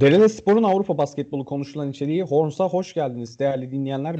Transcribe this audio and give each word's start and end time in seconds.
Derele 0.00 0.28
Spor'un 0.28 0.62
Avrupa 0.62 0.98
basketbolu 0.98 1.44
konuşulan 1.44 1.90
içeriği 1.90 2.22
Horns'a 2.22 2.64
hoş 2.64 2.94
geldiniz 2.94 3.38
değerli 3.38 3.70
dinleyenler. 3.70 4.14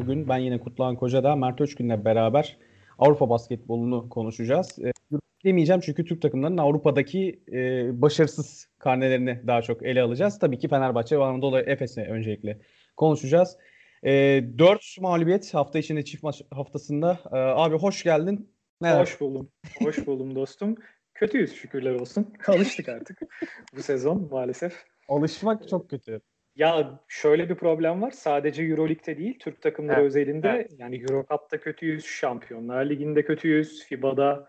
Bugün 0.00 0.28
ben 0.28 0.38
yine 0.38 0.60
Kutluhan 0.60 0.96
Koca'da 0.96 1.36
Mert 1.36 1.60
Özgün'le 1.60 2.04
beraber 2.04 2.56
Avrupa 2.98 3.30
basketbolunu 3.30 4.08
konuşacağız. 4.08 4.78
E, 4.78 4.92
demeyeceğim 5.44 5.80
çünkü 5.84 6.04
Türk 6.04 6.22
takımlarının 6.22 6.58
Avrupa'daki 6.58 7.40
e, 7.52 8.02
başarısız 8.02 8.68
karnelerini 8.78 9.40
daha 9.46 9.62
çok 9.62 9.86
ele 9.86 10.02
alacağız. 10.02 10.38
Tabii 10.38 10.58
ki 10.58 10.68
Fenerbahçe 10.68 11.18
ve 11.18 11.24
Anadolu 11.24 11.58
Efes'e 11.58 12.04
öncelikle 12.06 12.58
konuşacağız. 12.96 13.56
E, 14.04 14.44
4 14.58 14.96
mağlubiyet 15.00 15.54
hafta 15.54 15.78
içinde 15.78 16.04
çift 16.04 16.22
maç 16.22 16.42
haftasında. 16.50 17.18
E, 17.32 17.36
abi 17.36 17.76
hoş 17.76 18.02
geldin. 18.02 18.50
Merhaba. 18.80 19.00
Hoş 19.00 19.20
buldum. 19.20 19.50
Hoş 19.78 20.06
buldum 20.06 20.34
dostum. 20.34 20.76
Kötüyüz 21.14 21.54
şükürler 21.54 21.94
olsun. 21.94 22.34
Alıştık 22.46 22.88
artık 22.88 23.20
bu 23.76 23.82
sezon 23.82 24.28
maalesef. 24.30 24.84
Alışmak 25.08 25.68
çok 25.68 25.90
kötü. 25.90 26.20
Ya 26.56 27.00
şöyle 27.08 27.48
bir 27.48 27.54
problem 27.54 28.02
var. 28.02 28.10
Sadece 28.10 28.62
Euroleague'de 28.62 29.18
değil, 29.18 29.38
Türk 29.38 29.62
takımları 29.62 30.00
evet, 30.00 30.06
özelinde 30.06 30.48
evet. 30.48 30.72
yani 30.78 30.96
Euro 30.96 31.24
Cup'ta 31.30 31.60
kötüyüz, 31.60 32.04
Şampiyonlar 32.04 32.90
Ligi'nde 32.90 33.24
kötüyüz, 33.24 33.84
FIBA'da 33.84 34.46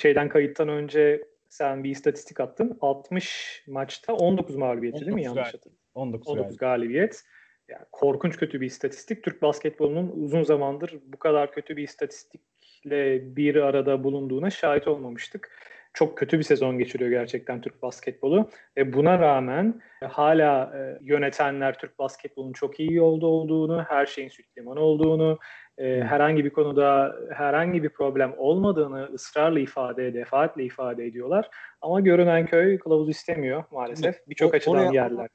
şeyden 0.00 0.28
kayıttan 0.28 0.68
önce 0.68 1.24
sen 1.48 1.84
bir 1.84 1.90
istatistik 1.90 2.40
attın. 2.40 2.78
60 2.80 3.64
maçta 3.66 4.12
19 4.14 4.56
mağlubiyeti 4.56 5.00
değil 5.00 5.12
mi? 5.12 5.22
Yanlış 5.22 5.46
hatırlıyorum. 5.46 5.80
19, 5.94 6.28
19 6.28 6.56
galibiyet. 6.56 7.24
Yani 7.68 7.84
korkunç 7.92 8.36
kötü 8.36 8.60
bir 8.60 8.66
istatistik. 8.66 9.24
Türk 9.24 9.42
basketbolunun 9.42 10.12
uzun 10.24 10.42
zamandır 10.42 10.94
bu 11.06 11.18
kadar 11.18 11.52
kötü 11.52 11.76
bir 11.76 11.82
istatistikle 11.82 13.36
bir 13.36 13.56
arada 13.56 14.04
bulunduğuna 14.04 14.50
şahit 14.50 14.88
olmamıştık. 14.88 15.50
Çok 15.94 16.18
kötü 16.18 16.38
bir 16.38 16.42
sezon 16.42 16.78
geçiriyor 16.78 17.10
gerçekten 17.10 17.60
Türk 17.60 17.82
basketbolu. 17.82 18.50
Ve 18.76 18.92
buna 18.92 19.18
rağmen 19.18 19.80
hala 20.04 20.72
e, 20.78 20.98
yönetenler 21.00 21.78
Türk 21.78 21.98
basketbolunun 21.98 22.52
çok 22.52 22.80
iyi 22.80 22.92
yolda 22.92 23.26
olduğunu, 23.26 23.82
her 23.88 24.06
şeyin 24.06 24.28
süt 24.28 24.58
liman 24.58 24.76
olduğunu, 24.76 25.38
e, 25.78 26.00
herhangi 26.00 26.44
bir 26.44 26.50
konuda 26.50 27.16
herhangi 27.34 27.82
bir 27.82 27.88
problem 27.88 28.34
olmadığını 28.36 29.04
ısrarla 29.14 29.60
ifade, 29.60 30.14
defaatle 30.14 30.64
ifade 30.64 31.06
ediyorlar. 31.06 31.50
Ama 31.80 32.00
görünen 32.00 32.46
köy 32.46 32.78
kılavuz 32.78 33.10
istemiyor 33.10 33.64
maalesef. 33.70 34.28
Birçok 34.28 34.54
açıdan 34.54 34.92
yerler. 34.92 35.28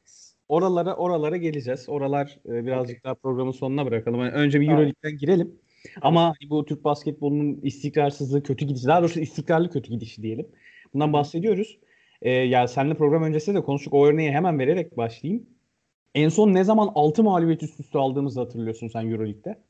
Oralara 0.52 0.96
oralara 0.96 1.38
geleceğiz. 1.38 1.90
Oralar 1.90 2.38
e, 2.46 2.66
birazcık 2.66 3.00
okay. 3.00 3.04
daha 3.04 3.16
programın 3.16 3.52
sonuna 3.52 3.86
bırakalım. 3.86 4.20
Yani 4.20 4.32
önce 4.32 4.62
bir 4.62 4.68
Euroleague'den 4.68 5.18
girelim. 5.18 5.60
Ama 6.02 6.26
hani 6.26 6.50
bu 6.50 6.66
Türk 6.66 6.84
basketbolunun 6.84 7.60
istikrarsızlığı, 7.64 8.44
kötü 8.44 8.66
gidişi, 8.66 8.88
daha 8.88 9.02
doğrusu 9.02 9.20
istikrarlı 9.20 9.70
kötü 9.70 9.90
gidişi 9.90 10.24
diyelim. 10.24 10.48
Bundan 10.94 11.14
bahsediyoruz. 11.14 11.80
Ee, 12.22 12.32
yani 12.32 12.68
seninle 12.68 12.94
program 12.94 13.24
öncesinde 13.24 13.58
de 13.58 13.64
konuştuk. 13.64 13.94
O 13.94 14.08
örneği 14.08 14.32
hemen 14.32 14.60
vererek 14.60 14.98
başlayayım. 14.98 15.46
En 16.16 16.30
son 16.30 16.54
ne 16.54 16.64
zaman 16.64 16.92
6 16.96 17.24
mağlubiyet 17.24 17.64
üst 17.64 17.80
üste 17.80 18.00
aldığımızı 18.00 18.40
hatırlıyorsun 18.40 18.88
sen 18.88 19.12
Euroleague'de. 19.12 19.62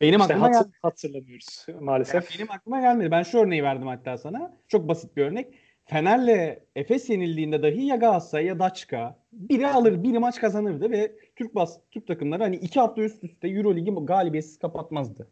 Benim 0.00 0.20
işte 0.20 0.34
aklıma 0.34 0.56
hatır, 0.56 0.72
hatırlamıyoruz 0.82 1.66
maalesef. 1.80 2.14
Yani 2.14 2.38
benim 2.38 2.50
aklıma 2.50 2.80
gelmedi. 2.80 3.10
Ben 3.10 3.22
şu 3.22 3.38
örneği 3.38 3.62
verdim 3.62 3.86
hatta 3.86 4.18
sana. 4.18 4.56
Çok 4.68 4.88
basit 4.88 5.16
bir 5.16 5.22
örnek. 5.22 5.54
Fener'le 5.84 6.58
Efes 6.76 7.10
yenildiğinde 7.10 7.62
dahi 7.62 7.84
ya 7.84 7.96
Galatasaray 7.96 8.46
ya 8.46 8.58
Daçka 8.58 9.18
biri 9.32 9.66
alır, 9.66 10.02
biri 10.02 10.18
maç 10.18 10.40
kazanırdı 10.40 10.90
ve 10.90 11.12
Türk 11.36 11.54
bas 11.54 11.78
Türk 11.90 12.06
takımları 12.06 12.42
hani 12.42 12.56
iki 12.56 12.80
hafta 12.80 13.02
üst 13.02 13.24
üste 13.24 13.48
EuroLeague'i 13.48 14.06
galibiyetsiz 14.06 14.58
kapatmazdı. 14.58 15.28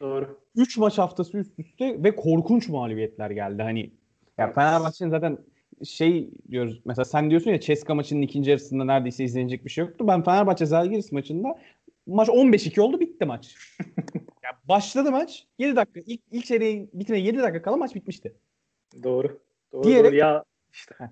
Doğru. 0.00 0.40
Üç 0.56 0.78
maç 0.78 0.98
haftası 0.98 1.38
üst 1.38 1.58
üste 1.58 2.02
ve 2.04 2.16
korkunç 2.16 2.68
mağlubiyetler 2.68 3.30
geldi. 3.30 3.62
Hani 3.62 3.90
ya 4.38 4.52
Fenerbahçe'nin 4.52 5.10
zaten 5.10 5.38
şey 5.84 6.30
diyoruz 6.50 6.80
mesela 6.84 7.04
sen 7.04 7.30
diyorsun 7.30 7.50
ya 7.50 7.60
Ceska 7.60 7.94
maçının 7.94 8.22
ikinci 8.22 8.50
yarısında 8.50 8.84
neredeyse 8.84 9.24
izlenecek 9.24 9.64
bir 9.64 9.70
şey 9.70 9.84
yoktu. 9.84 10.08
Ben 10.08 10.22
Fenerbahçe 10.22 10.66
Zalgiris 10.66 11.12
maçında 11.12 11.58
maç 12.06 12.28
15-2 12.28 12.80
oldu 12.80 13.00
bitti 13.00 13.24
maç. 13.24 13.56
ya 14.44 14.50
başladı 14.64 15.10
maç 15.10 15.46
7 15.58 15.76
dakika 15.76 16.00
ilk, 16.06 16.20
ilk 16.30 16.44
çeyreğin 16.44 16.90
bitmeye 16.92 17.22
7 17.22 17.38
dakika 17.38 17.62
kala 17.62 17.76
maç 17.76 17.94
bitmişti. 17.94 18.34
Doğru. 19.02 19.45
Doğru, 19.76 19.84
Diyerek, 19.84 20.10
doğru. 20.10 20.16
Ya 20.16 20.44
işte. 20.72 20.94
Heh. 20.98 21.06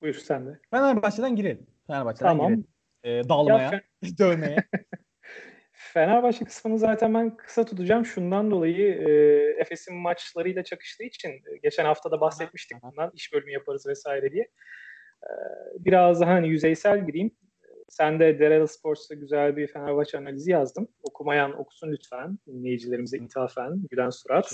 Buyur 0.00 0.14
sen 0.14 0.46
de. 0.46 0.58
Fenerbahçe'den 0.70 1.36
girelim. 1.36 1.66
Fenerbahçe'den 1.86 2.28
tamam. 2.28 2.48
girelim. 2.48 2.66
Ee, 3.04 3.28
dalmaya, 3.28 3.70
Fen- 3.70 3.82
dövmeye. 4.18 4.56
Fenerbahçe 5.72 6.44
kısmını 6.44 6.78
zaten 6.78 7.14
ben 7.14 7.36
kısa 7.36 7.64
tutacağım. 7.64 8.06
Şundan 8.06 8.50
dolayı 8.50 8.94
e, 8.94 9.10
Efes'in 9.60 9.96
maçlarıyla 9.96 10.64
çakıştığı 10.64 11.04
için 11.04 11.28
e, 11.30 11.56
geçen 11.62 11.84
hafta 11.84 12.10
da 12.10 12.20
bahsetmiştik 12.20 12.82
bundan. 12.82 13.10
iş 13.14 13.32
bölümü 13.32 13.52
yaparız 13.52 13.86
vesaire 13.86 14.32
diye. 14.32 14.42
E, 15.22 15.30
biraz 15.78 16.20
daha 16.20 16.30
hani 16.30 16.48
yüzeysel 16.48 17.06
gireyim. 17.06 17.30
Sen 17.88 18.20
de 18.20 18.38
Derel 18.38 18.66
Sports'ta 18.66 19.14
güzel 19.14 19.56
bir 19.56 19.66
Fenerbahçe 19.66 20.18
analizi 20.18 20.50
yazdın. 20.50 20.88
Okumayan 21.02 21.60
okusun 21.60 21.92
lütfen. 21.92 22.38
Dinleyicilerimize 22.46 23.18
ithafen. 23.18 23.82
Gülen 23.90 24.10
surat. 24.10 24.52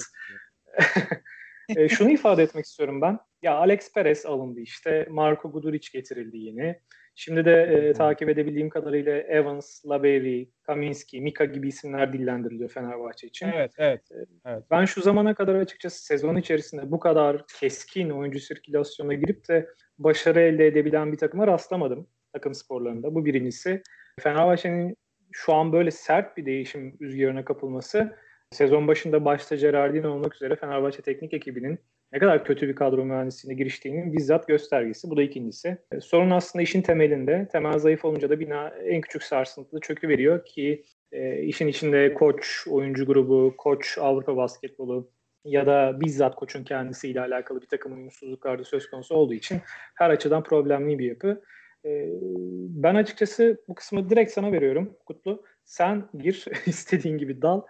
e, 1.77 1.89
şunu 1.89 2.11
ifade 2.11 2.43
etmek 2.43 2.65
istiyorum 2.65 3.01
ben. 3.01 3.19
Ya 3.43 3.55
Alex 3.55 3.93
Perez 3.95 4.27
alındı 4.27 4.61
işte. 4.61 5.07
Marco 5.11 5.53
Guduric 5.53 5.89
getirildi 5.93 6.39
yeni. 6.39 6.77
Şimdi 7.15 7.45
de 7.45 7.63
e, 7.63 7.93
takip 7.93 8.29
edebildiğim 8.29 8.69
kadarıyla 8.69 9.13
Evans, 9.13 9.87
Laberi, 9.87 10.51
Kaminski, 10.63 11.21
Mika 11.21 11.45
gibi 11.45 11.69
isimler 11.69 12.13
dillendiriliyor 12.13 12.71
Fenerbahçe 12.71 13.27
için. 13.27 13.47
Evet, 13.55 13.73
evet, 13.79 14.09
evet. 14.47 14.65
Ben 14.71 14.85
şu 14.85 15.03
zamana 15.03 15.35
kadar 15.35 15.55
açıkçası 15.55 16.05
sezon 16.05 16.37
içerisinde 16.37 16.91
bu 16.91 17.01
kadar 17.01 17.47
keskin 17.61 18.11
oyuncu 18.11 18.41
sirkülasyonuna 18.41 19.15
girip 19.15 19.49
de 19.49 19.69
başarı 19.99 20.41
elde 20.41 20.67
edebilen 20.67 21.13
bir 21.13 21.19
takıma 21.19 21.47
rastlamadım 21.47 22.07
takım 22.33 22.55
sporlarında. 22.55 23.15
Bu 23.15 23.25
birincisi. 23.25 23.83
Fenerbahçe'nin 24.21 24.97
şu 25.33 25.53
an 25.55 25.73
böyle 25.73 25.91
sert 25.91 26.37
bir 26.37 26.47
değişim 26.47 26.97
rüzgarına 27.01 27.45
kapılması 27.45 28.17
sezon 28.53 28.89
başında 28.89 29.25
başta 29.25 29.57
Gerardino 29.57 30.11
olmak 30.11 30.35
üzere 30.35 30.57
Fenerbahçe 30.57 31.03
teknik 31.03 31.35
ekibinin 31.35 31.79
ne 32.13 32.19
kadar 32.19 32.45
kötü 32.45 32.69
bir 32.69 32.75
kadro 32.75 33.05
mühendisliğine 33.05 33.59
giriştiğinin 33.59 34.13
bizzat 34.13 34.49
göstergesi. 34.49 35.11
Bu 35.11 35.17
da 35.17 35.23
ikincisi. 35.23 35.79
E, 35.93 36.01
sorun 36.01 36.31
aslında 36.31 36.63
işin 36.63 36.83
temelinde. 36.83 37.49
Temel 37.53 37.79
zayıf 37.79 38.05
olunca 38.05 38.31
da 38.31 38.41
bina 38.41 38.69
en 38.69 39.01
küçük 39.01 39.23
sarsıntıda 39.23 39.81
çökü 39.81 40.09
veriyor 40.09 40.45
ki 40.45 40.85
e, 41.13 41.43
işin 41.43 41.67
içinde 41.67 42.15
koç, 42.15 42.67
oyuncu 42.71 43.07
grubu, 43.07 43.55
koç 43.59 43.99
Avrupa 43.99 44.37
basketbolu 44.37 45.11
ya 45.45 45.67
da 45.67 46.01
bizzat 46.01 46.37
koçun 46.37 46.65
kendisiyle 46.65 47.21
alakalı 47.21 47.63
bir 47.63 47.67
takım 47.67 47.93
uyumsuzluklar 47.93 48.59
da 48.59 48.65
söz 48.65 48.91
konusu 48.91 49.15
olduğu 49.15 49.35
için 49.35 49.61
her 49.95 50.11
açıdan 50.11 50.43
problemli 50.43 50.99
bir 50.99 51.05
yapı. 51.05 51.43
E, 51.85 52.09
ben 52.69 52.95
açıkçası 52.95 53.65
bu 53.69 53.75
kısmı 53.75 54.11
direkt 54.11 54.33
sana 54.33 54.53
veriyorum 54.53 54.97
Kutlu. 55.07 55.45
Sen 55.65 56.09
gir 56.19 56.47
istediğin 56.67 57.19
gibi 57.19 57.43
dal 57.43 57.63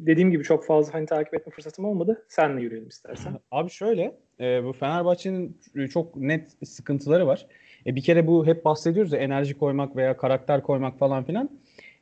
dediğim 0.00 0.30
gibi 0.30 0.44
çok 0.44 0.66
fazla 0.66 0.94
hani 0.94 1.06
takip 1.06 1.34
etme 1.34 1.52
fırsatım 1.52 1.84
olmadı. 1.84 2.26
Senle 2.28 2.62
yürüyelim 2.62 2.88
istersen. 2.88 3.38
Abi 3.50 3.70
şöyle 3.70 4.16
e, 4.40 4.64
bu 4.64 4.72
Fenerbahçe'nin 4.72 5.60
çok 5.92 6.16
net 6.16 6.48
sıkıntıları 6.64 7.26
var. 7.26 7.46
E, 7.86 7.96
bir 7.96 8.02
kere 8.02 8.26
bu 8.26 8.46
hep 8.46 8.64
bahsediyoruz 8.64 9.12
ya 9.12 9.18
enerji 9.18 9.58
koymak 9.58 9.96
veya 9.96 10.16
karakter 10.16 10.62
koymak 10.62 10.98
falan 10.98 11.24
filan. 11.24 11.50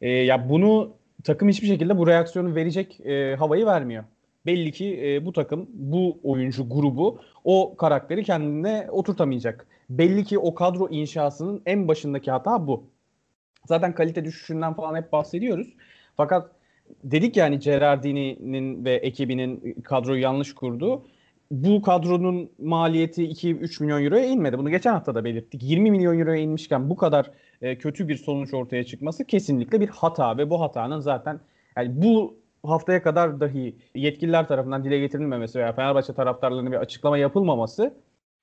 E, 0.01 0.09
ya 0.11 0.49
bunu 0.49 0.97
takım 1.25 1.49
hiçbir 1.49 1.67
şekilde 1.67 1.99
bu 1.99 2.07
reaksiyonu 2.07 2.55
verecek 2.55 3.01
e, 3.01 3.37
havayı 3.39 3.67
vermiyor. 3.67 4.05
Belli 4.47 4.73
ki 4.73 5.01
e, 5.05 5.25
bu 5.27 5.33
takım, 5.33 5.67
bu 5.73 6.21
oyuncu 6.23 6.69
grubu 6.69 7.21
o 7.45 7.77
karakteri 7.77 8.25
kendine 8.25 8.87
oturtamayacak. 8.91 9.67
Belli 9.91 10.25
ki 10.25 10.39
o 10.39 10.55
kadro 10.55 10.89
inşasının 10.89 11.63
en 11.67 11.89
başındaki 11.89 12.31
hata 12.31 12.67
bu. 12.67 12.85
Zaten 13.67 13.95
kalite 13.95 14.25
düşüşünden 14.25 14.75
falan 14.75 14.97
hep 14.97 15.13
bahsediyoruz. 15.13 15.75
Fakat 16.17 16.51
dedik 17.05 17.37
yani 17.37 17.59
Gerardini'nin 17.59 18.85
ve 18.85 18.95
ekibinin 18.95 19.77
kadroyu 19.85 20.21
yanlış 20.21 20.55
kurdu. 20.55 21.07
Bu 21.51 21.83
kadronun 21.83 22.51
maliyeti 22.59 23.29
2-3 23.29 23.83
milyon 23.83 24.05
euroya 24.05 24.25
inmedi. 24.27 24.59
Bunu 24.59 24.71
geçen 24.71 24.93
hafta 24.93 25.15
da 25.15 25.25
belirttik. 25.25 25.63
20 25.63 25.91
milyon 25.91 26.19
euroya 26.19 26.41
inmişken 26.41 26.91
bu 26.91 26.97
kadar 26.97 27.31
e, 27.63 27.79
kötü 27.79 28.09
bir 28.09 28.17
sonuç 28.17 28.55
ortaya 28.55 28.85
çıkması 28.85 29.25
kesinlikle 29.25 29.81
bir 29.81 29.89
hata 29.89 30.39
ve 30.39 30.51
bu 30.51 30.61
hatanın 30.61 31.01
zaten 31.01 31.41
yani 31.77 32.03
bu 32.03 32.37
haftaya 32.65 33.03
kadar 33.03 33.41
dahi 33.41 33.77
yetkililer 33.95 34.49
tarafından 34.49 34.85
dile 34.85 34.99
getirilmemesi 34.99 35.59
veya 35.59 35.73
Fenerbahçe 35.73 36.13
taraftarlarına 36.15 36.73
bir 36.73 36.77
açıklama 36.77 37.19
yapılmaması 37.19 37.95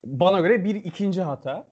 bana 0.04 0.40
göre 0.40 0.64
bir 0.64 0.74
ikinci 0.74 1.22
hata. 1.22 1.66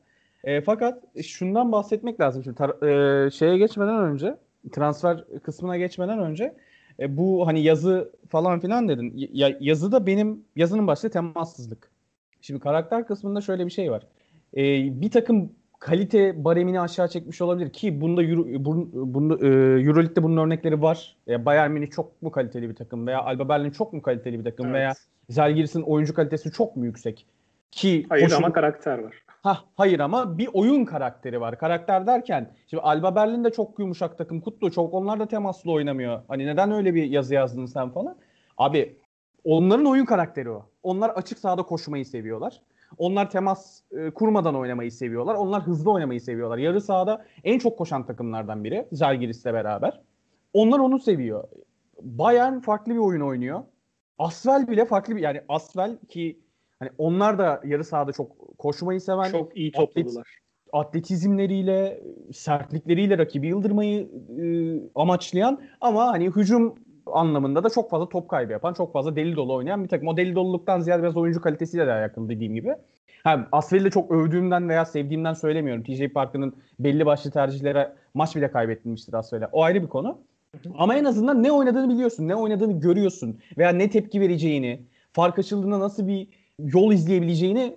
E, 0.45 0.61
fakat 0.61 1.05
şundan 1.23 1.73
bahsetmek 1.73 2.21
lazım. 2.21 2.45
Şimdi 2.45 2.57
tar- 2.57 3.27
e, 3.27 3.31
şeye 3.31 3.59
geçmeden 3.59 3.99
önce 3.99 4.37
transfer 4.73 5.25
kısmına 5.43 5.77
geçmeden 5.77 6.19
önce 6.19 6.55
e, 7.01 7.17
bu 7.17 7.47
hani 7.47 7.63
yazı 7.63 8.13
falan 8.29 8.61
filan 8.61 8.89
dedin. 8.89 9.13
Ya, 9.33 9.57
yazıda 9.61 10.07
benim 10.07 10.45
yazının 10.57 10.87
başlığı 10.87 11.11
temassızlık. 11.11 11.91
Şimdi 12.41 12.61
karakter 12.61 13.07
kısmında 13.07 13.41
şöyle 13.41 13.67
bir 13.67 13.71
şey 13.71 13.91
var. 13.91 14.07
E, 14.57 14.63
bir 15.01 15.11
takım 15.11 15.53
kalite 15.79 16.45
baremini 16.45 16.81
aşağı 16.81 17.09
çekmiş 17.09 17.41
olabilir 17.41 17.71
ki 17.71 18.01
bunda 18.01 18.23
Euro, 18.23 18.45
bunda, 18.93 19.35
e, 19.35 19.49
Euroleague'de 19.83 20.23
bunun 20.23 20.37
örnekleri 20.37 20.83
var. 20.83 21.17
E, 21.29 21.47
Bayern 21.47 21.71
Münih 21.71 21.91
çok 21.91 22.23
mu 22.23 22.31
kaliteli 22.31 22.69
bir 22.69 22.75
takım 22.75 23.07
veya 23.07 23.23
Alba 23.23 23.49
Berlin 23.49 23.71
çok 23.71 23.93
mu 23.93 24.03
kaliteli 24.03 24.39
bir 24.39 24.45
takım 24.45 24.67
evet. 24.67 24.75
veya 24.75 24.95
Zalgiris'in 25.29 25.83
oyuncu 25.83 26.15
kalitesi 26.15 26.53
çok 26.53 26.77
mu 26.77 26.85
yüksek? 26.85 27.27
Ki 27.71 28.07
hayır 28.09 28.25
koşul... 28.25 28.37
ama 28.37 28.53
karakter 28.53 28.99
var. 28.99 29.23
Ha 29.43 29.65
hayır 29.75 30.01
ama 30.01 30.39
bir 30.39 30.49
oyun 30.53 30.85
karakteri 30.85 31.41
var. 31.41 31.59
Karakter 31.59 32.07
derken 32.07 32.55
şimdi 32.67 32.83
Alba 32.83 33.15
Berlin 33.15 33.45
de 33.45 33.51
çok 33.51 33.79
yumuşak 33.79 34.19
takım. 34.19 34.41
Kutlu 34.41 34.71
çok 34.71 34.95
onlar 34.95 35.21
da 35.21 35.29
temaslı 35.29 35.73
oynamıyor. 35.73 36.23
Hani 36.29 36.47
neden 36.47 36.73
öyle 36.73 36.95
bir 36.95 37.05
yazı 37.05 37.35
yazdın 37.35 37.67
sen 37.67 37.91
falan? 37.91 38.17
Abi 38.59 38.97
onların 39.45 39.87
oyun 39.87 40.05
karakteri 40.05 40.51
o. 40.51 40.67
Onlar 40.83 41.11
açık 41.11 41.39
sahada 41.39 41.63
koşmayı 41.63 42.07
seviyorlar. 42.07 42.63
Onlar 42.99 43.31
temas 43.31 43.83
e, 43.93 44.11
kurmadan 44.11 44.55
oynamayı 44.55 44.93
seviyorlar. 44.93 45.35
Onlar 45.35 45.63
hızlı 45.63 45.93
oynamayı 45.93 46.21
seviyorlar. 46.21 46.59
Yarı 46.59 46.81
sahada 46.81 47.25
en 47.45 47.59
çok 47.59 47.79
koşan 47.79 48.07
takımlardan 48.07 48.65
biri 48.65 48.89
Zalgiris'le 48.93 49.45
beraber. 49.45 50.01
Onlar 50.53 50.79
onu 50.79 50.99
seviyor. 50.99 51.49
Bayern 52.03 52.61
farklı 52.61 52.93
bir 52.93 52.99
oyun 52.99 53.21
oynuyor. 53.21 53.63
Asvel 54.19 54.69
bile 54.69 54.85
farklı 54.85 55.17
bir 55.17 55.21
yani 55.21 55.43
Asvel 55.49 55.99
ki 56.09 56.41
hani 56.79 56.91
onlar 56.99 57.39
da 57.39 57.61
yarı 57.65 57.85
sahada 57.85 58.13
çok 58.13 58.59
koşmayı 58.59 59.01
seven 59.01 59.31
çok 59.31 59.57
iyi 59.57 59.73
topladılar. 59.73 60.39
atletizmleriyle, 60.73 62.03
sertlikleriyle 62.33 63.19
rakibi 63.19 63.47
yıldırmayı 63.47 64.09
e, 64.39 64.45
amaçlayan 64.95 65.61
ama 65.81 66.07
hani 66.07 66.27
hücum 66.27 66.75
anlamında 67.07 67.65
da 67.65 67.71
çok 67.71 67.91
fazla 67.91 68.09
top 68.09 68.29
kaybı 68.29 68.53
yapan, 68.53 68.75
çok 68.75 68.93
fazla 68.93 69.17
deli 69.17 69.37
dolu 69.37 69.55
oynayan 69.55 69.85
bir 69.85 69.89
takım. 69.89 70.09
O 70.09 70.17
deli 70.17 70.35
doluluktan 70.35 70.81
ziyade 70.81 71.03
biraz 71.03 71.17
oyuncu 71.17 71.41
kalitesiyle 71.41 71.87
de 71.87 71.93
alakalı 71.93 72.29
dediğim 72.29 72.55
gibi. 72.55 72.75
Hem 73.23 73.49
Asfel'i 73.53 73.85
de 73.85 73.91
çok 73.91 74.11
övdüğümden 74.11 74.69
veya 74.69 74.85
sevdiğimden 74.85 75.35
söylemiyorum. 75.35 75.83
TJ 75.83 76.09
Parker'ın 76.15 76.57
belli 76.79 77.07
başlı 77.07 77.31
tercihlere 77.31 77.93
maç 78.15 78.37
bile 78.37 78.51
kaybetmiştir 78.51 79.15
Asfel'e. 79.15 79.47
O 79.53 79.63
ayrı 79.63 79.83
bir 79.83 79.89
konu. 79.89 80.19
Ama 80.79 80.97
en 80.97 81.05
azından 81.05 81.43
ne 81.43 81.53
oynadığını 81.53 81.89
biliyorsun, 81.89 82.29
ne 82.29 82.37
oynadığını 82.37 82.81
görüyorsun 82.81 83.41
veya 83.59 83.71
ne 83.71 83.91
tepki 83.91 84.21
vereceğini, 84.21 84.83
fark 85.13 85.39
açıldığında 85.39 85.81
nasıl 85.81 86.07
bir 86.07 86.29
yol 86.59 86.93
izleyebileceğini 86.93 87.77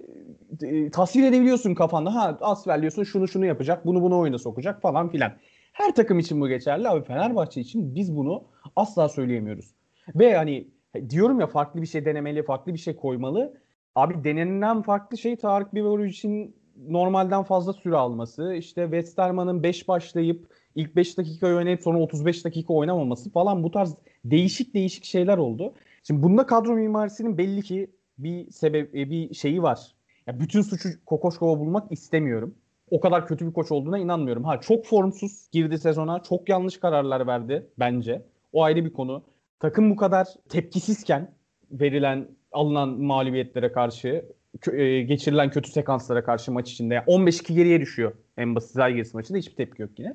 e, 0.64 0.90
tasvir 0.90 1.24
edebiliyorsun 1.24 1.74
kafanda. 1.74 2.16
Ha 2.16 2.38
Asfel 2.42 2.82
diyorsun 2.82 3.04
şunu 3.04 3.28
şunu 3.28 3.46
yapacak, 3.46 3.86
bunu 3.86 4.02
bunu 4.02 4.20
oyuna 4.20 4.38
sokacak 4.38 4.82
falan 4.82 5.10
filan. 5.10 5.32
Her 5.74 5.96
takım 5.96 6.20
için 6.20 6.42
bu 6.42 6.48
geçerli 6.48 6.90
abi. 6.90 7.06
Fenerbahçe 7.06 7.62
için 7.62 7.96
biz 7.96 8.16
bunu 8.16 8.44
asla 8.76 9.10
söyleyemiyoruz. 9.10 9.76
Ve 10.16 10.36
hani 10.36 10.68
diyorum 11.10 11.40
ya 11.40 11.48
farklı 11.48 11.82
bir 11.82 11.88
şey 11.88 12.06
denemeli, 12.06 12.44
farklı 12.44 12.74
bir 12.74 12.80
şey 12.80 12.96
koymalı. 12.96 13.62
Abi 13.96 14.24
denenen 14.24 14.82
farklı 14.82 15.18
şey 15.18 15.36
Tarık 15.36 15.74
Biberovic 15.74 16.10
için 16.10 16.56
normalden 16.88 17.44
fazla 17.44 17.74
süre 17.74 17.96
alması. 17.96 18.54
İşte 18.54 18.84
Westerman'ın 18.84 19.64
5 19.64 19.88
başlayıp 19.88 20.48
ilk 20.76 20.96
5 20.96 21.18
dakika 21.18 21.48
oynayıp 21.48 21.82
sonra 21.82 22.00
35 22.00 22.46
dakika 22.46 22.74
oynamaması 22.74 23.32
falan 23.32 23.64
bu 23.64 23.72
tarz 23.72 23.96
değişik 24.26 24.74
değişik 24.74 25.04
şeyler 25.04 25.38
oldu. 25.38 25.74
Şimdi 26.04 26.24
bunda 26.24 26.46
kadro 26.46 26.74
mimarisinin 26.74 27.38
belli 27.38 27.62
ki 27.62 27.92
bir 28.18 28.52
sebep 28.52 28.96
e, 28.96 29.10
bir 29.10 29.34
şeyi 29.34 29.64
var. 29.64 29.80
Ya 30.28 30.40
bütün 30.40 30.62
suçu 30.62 30.90
Kokoşkova 31.06 31.60
bulmak 31.60 31.92
istemiyorum 31.92 32.56
o 32.92 33.00
kadar 33.00 33.28
kötü 33.28 33.48
bir 33.48 33.54
koç 33.54 33.72
olduğuna 33.72 33.98
inanmıyorum. 33.98 34.44
Ha 34.44 34.62
çok 34.62 34.86
formsuz 34.86 35.48
girdi 35.52 35.78
sezona. 35.78 36.24
Çok 36.24 36.50
yanlış 36.50 36.78
kararlar 36.78 37.28
verdi 37.28 37.68
bence. 37.80 38.26
O 38.54 38.64
ayrı 38.64 38.86
bir 38.86 38.94
konu. 38.94 39.24
Takım 39.60 39.90
bu 39.90 39.96
kadar 39.96 40.28
tepkisizken 40.50 41.32
verilen 41.72 42.28
alınan 42.52 42.90
mağlubiyetlere 42.90 43.72
karşı 43.72 44.26
e, 44.72 45.02
geçirilen 45.02 45.50
kötü 45.50 45.72
sekanslara 45.72 46.24
karşı 46.24 46.52
maç 46.52 46.72
içinde 46.72 46.94
yani 46.94 47.06
15-2 47.06 47.54
geriye 47.54 47.82
düşüyor 47.82 48.12
en 48.38 48.56
basit 48.56 48.72
Zalgiris 48.72 49.14
maçında 49.14 49.38
hiçbir 49.38 49.56
tepki 49.56 49.82
yok 49.82 49.92
yine. 49.98 50.14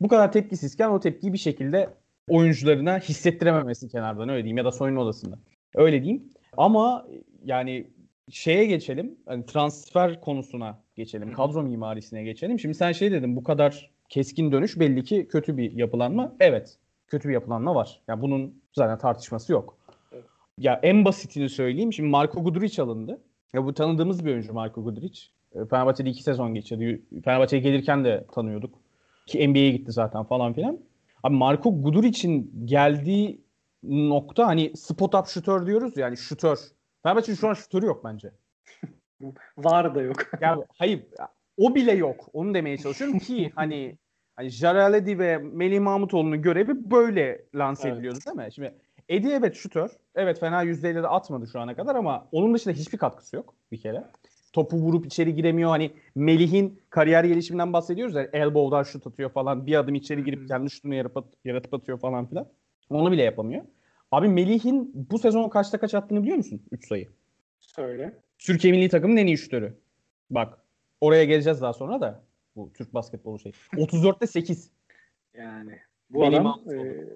Bu 0.00 0.08
kadar 0.08 0.32
tepkisizken 0.32 0.88
o 0.88 1.00
tepkiyi 1.00 1.32
bir 1.32 1.38
şekilde 1.38 1.88
oyuncularına 2.28 2.98
hissettirememesi 2.98 3.88
kenardan 3.88 4.28
öyle 4.28 4.42
diyeyim 4.42 4.56
ya 4.56 4.64
da 4.64 4.72
soyunma 4.72 5.02
odasında. 5.02 5.38
Öyle 5.74 6.02
diyeyim. 6.02 6.24
Ama 6.56 7.06
yani 7.44 7.86
şeye 8.30 8.64
geçelim. 8.64 9.18
Hani 9.26 9.46
transfer 9.46 10.20
konusuna 10.20 10.78
geçelim. 10.96 11.32
Kadro 11.32 11.62
mimarisine 11.62 12.22
geçelim. 12.22 12.60
Şimdi 12.60 12.74
sen 12.74 12.92
şey 12.92 13.12
dedin 13.12 13.36
bu 13.36 13.42
kadar 13.42 13.90
keskin 14.08 14.52
dönüş 14.52 14.80
belli 14.80 15.04
ki 15.04 15.28
kötü 15.30 15.56
bir 15.56 15.72
yapılanma. 15.72 16.32
Evet. 16.40 16.78
Kötü 17.06 17.28
bir 17.28 17.34
yapılanma 17.34 17.74
var. 17.74 17.86
Ya 17.86 18.02
yani 18.08 18.22
bunun 18.22 18.62
zaten 18.72 18.98
tartışması 18.98 19.52
yok. 19.52 19.78
Evet. 20.12 20.24
Ya 20.58 20.80
en 20.82 21.04
basitini 21.04 21.48
söyleyeyim. 21.48 21.92
Şimdi 21.92 22.08
Marco 22.08 22.44
Guduric 22.44 22.82
alındı. 22.82 23.20
Ya 23.52 23.64
bu 23.64 23.74
tanıdığımız 23.74 24.24
bir 24.24 24.30
oyuncu 24.30 24.52
Marco 24.52 24.84
Guduric. 24.84 25.20
E, 25.54 25.64
Fenerbahçe'de 25.64 26.10
iki 26.10 26.22
sezon 26.22 26.54
geçirdi. 26.54 27.02
Fenerbahçe'ye 27.24 27.62
gelirken 27.62 28.04
de 28.04 28.26
tanıyorduk. 28.32 28.74
Ki 29.26 29.48
NBA'ye 29.48 29.70
gitti 29.70 29.92
zaten 29.92 30.24
falan 30.24 30.52
filan. 30.52 30.78
Abi 31.22 31.34
Marco 31.34 31.82
Guduric'in 31.82 32.52
geldiği 32.64 33.40
nokta 33.82 34.46
hani 34.46 34.76
spot 34.76 35.14
up 35.14 35.26
şutör 35.26 35.66
diyoruz 35.66 35.96
ya 35.96 36.06
yani 36.06 36.16
şutör. 36.16 36.58
Fenerbahçe'nin 37.02 37.36
şu 37.36 37.48
an 37.48 37.54
şutörü 37.54 37.86
yok 37.86 38.04
bence. 38.04 38.32
Var 39.58 39.94
da 39.94 40.02
yok. 40.02 40.16
ya 40.40 40.58
hayır 40.78 41.02
o 41.56 41.74
bile 41.74 41.92
yok. 41.92 42.28
Onu 42.32 42.54
demeye 42.54 42.78
çalışıyorum 42.78 43.18
ki 43.18 43.52
hani 43.54 43.98
hani 44.36 44.50
Jaraledi 44.50 45.18
ve 45.18 45.38
Melih 45.38 45.80
Mahmutoğlu'nun 45.80 46.42
görevi 46.42 46.90
böyle 46.90 47.44
lanse 47.54 47.88
evet. 47.88 47.96
ediliyordu 47.96 48.18
değil 48.26 48.36
mi? 48.36 48.52
Şimdi 48.52 48.74
Edi 49.08 49.28
evet 49.28 49.54
şutör. 49.54 49.90
Evet 50.14 50.40
fena 50.40 50.62
yüzdeyle 50.62 51.02
de 51.02 51.08
atmadı 51.08 51.46
şu 51.46 51.60
ana 51.60 51.76
kadar 51.76 51.94
ama 51.94 52.28
onun 52.32 52.54
dışında 52.54 52.74
hiçbir 52.74 52.98
katkısı 52.98 53.36
yok 53.36 53.54
bir 53.72 53.80
kere. 53.80 54.04
Topu 54.52 54.76
vurup 54.76 55.06
içeri 55.06 55.34
giremiyor. 55.34 55.70
Hani 55.70 55.90
Melih'in 56.14 56.80
kariyer 56.90 57.24
gelişiminden 57.24 57.72
bahsediyoruz 57.72 58.14
ya. 58.14 58.28
Elbow'dan 58.32 58.82
şut 58.82 59.06
atıyor 59.06 59.30
falan. 59.30 59.66
Bir 59.66 59.74
adım 59.74 59.94
içeri 59.94 60.24
girip 60.24 60.48
kendi 60.48 60.70
şutunu 60.70 60.94
yaratıp, 60.94 61.24
yaratıp 61.44 61.74
atıyor 61.74 61.98
falan 61.98 62.26
filan. 62.26 62.46
Onu 62.90 63.12
bile 63.12 63.22
yapamıyor. 63.22 63.64
Abi 64.10 64.28
Melih'in 64.28 64.92
bu 65.10 65.18
sezon 65.18 65.48
kaçta 65.48 65.78
kaç 65.78 65.94
attığını 65.94 66.22
biliyor 66.22 66.36
musun? 66.36 66.62
3 66.70 66.88
sayı. 66.88 67.08
Söyle. 67.60 68.18
Türkiye 68.38 68.72
milli 68.72 68.88
takımının 68.88 69.16
en 69.16 69.26
iyi 69.26 69.38
şutörü. 69.38 69.74
Bak 70.30 70.58
oraya 71.00 71.24
geleceğiz 71.24 71.60
daha 71.60 71.72
sonra 71.72 72.00
da. 72.00 72.24
Bu 72.56 72.72
Türk 72.72 72.94
basketbolu 72.94 73.38
şey. 73.38 73.52
34'te 73.72 74.26
8. 74.26 74.70
Yani 75.34 75.78
bu 76.10 76.22
Benim 76.22 76.46
adam 76.46 76.60
e, 76.70 77.06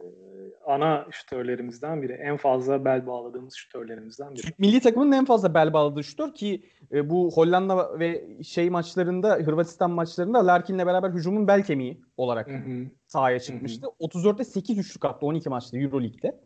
ana 0.67 1.07
şütörlerimizden 1.11 2.03
biri. 2.03 2.13
En 2.13 2.37
fazla 2.37 2.85
bel 2.85 3.07
bağladığımız 3.07 3.55
şütörlerimizden 3.55 4.35
biri. 4.35 4.47
Milli 4.59 4.81
takımının 4.81 5.13
en 5.13 5.25
fazla 5.25 5.55
bel 5.55 5.73
bağladığı 5.73 6.05
şütör 6.05 6.35
ki 6.35 6.63
e, 6.93 7.11
bu 7.11 7.31
Hollanda 7.35 7.99
ve 7.99 8.43
şey 8.43 8.71
maçlarında 8.71 9.35
Hırvatistan 9.35 9.91
maçlarında 9.91 10.47
Larkin'le 10.47 10.87
beraber 10.87 11.11
hücumun 11.11 11.49
bel 11.49 11.63
kemiği 11.63 12.01
olarak 12.17 12.49
hı 12.49 12.57
hı. 12.57 12.87
sahaya 13.07 13.41
çıkmıştı. 13.41 13.87
Hı 13.87 13.91
hı. 14.05 14.09
34'te 14.09 14.45
8 14.45 14.79
üçlük 14.79 15.05
attı 15.05 15.27
12 15.27 15.49
maçta 15.49 15.79
Euroleague'de. 15.79 16.41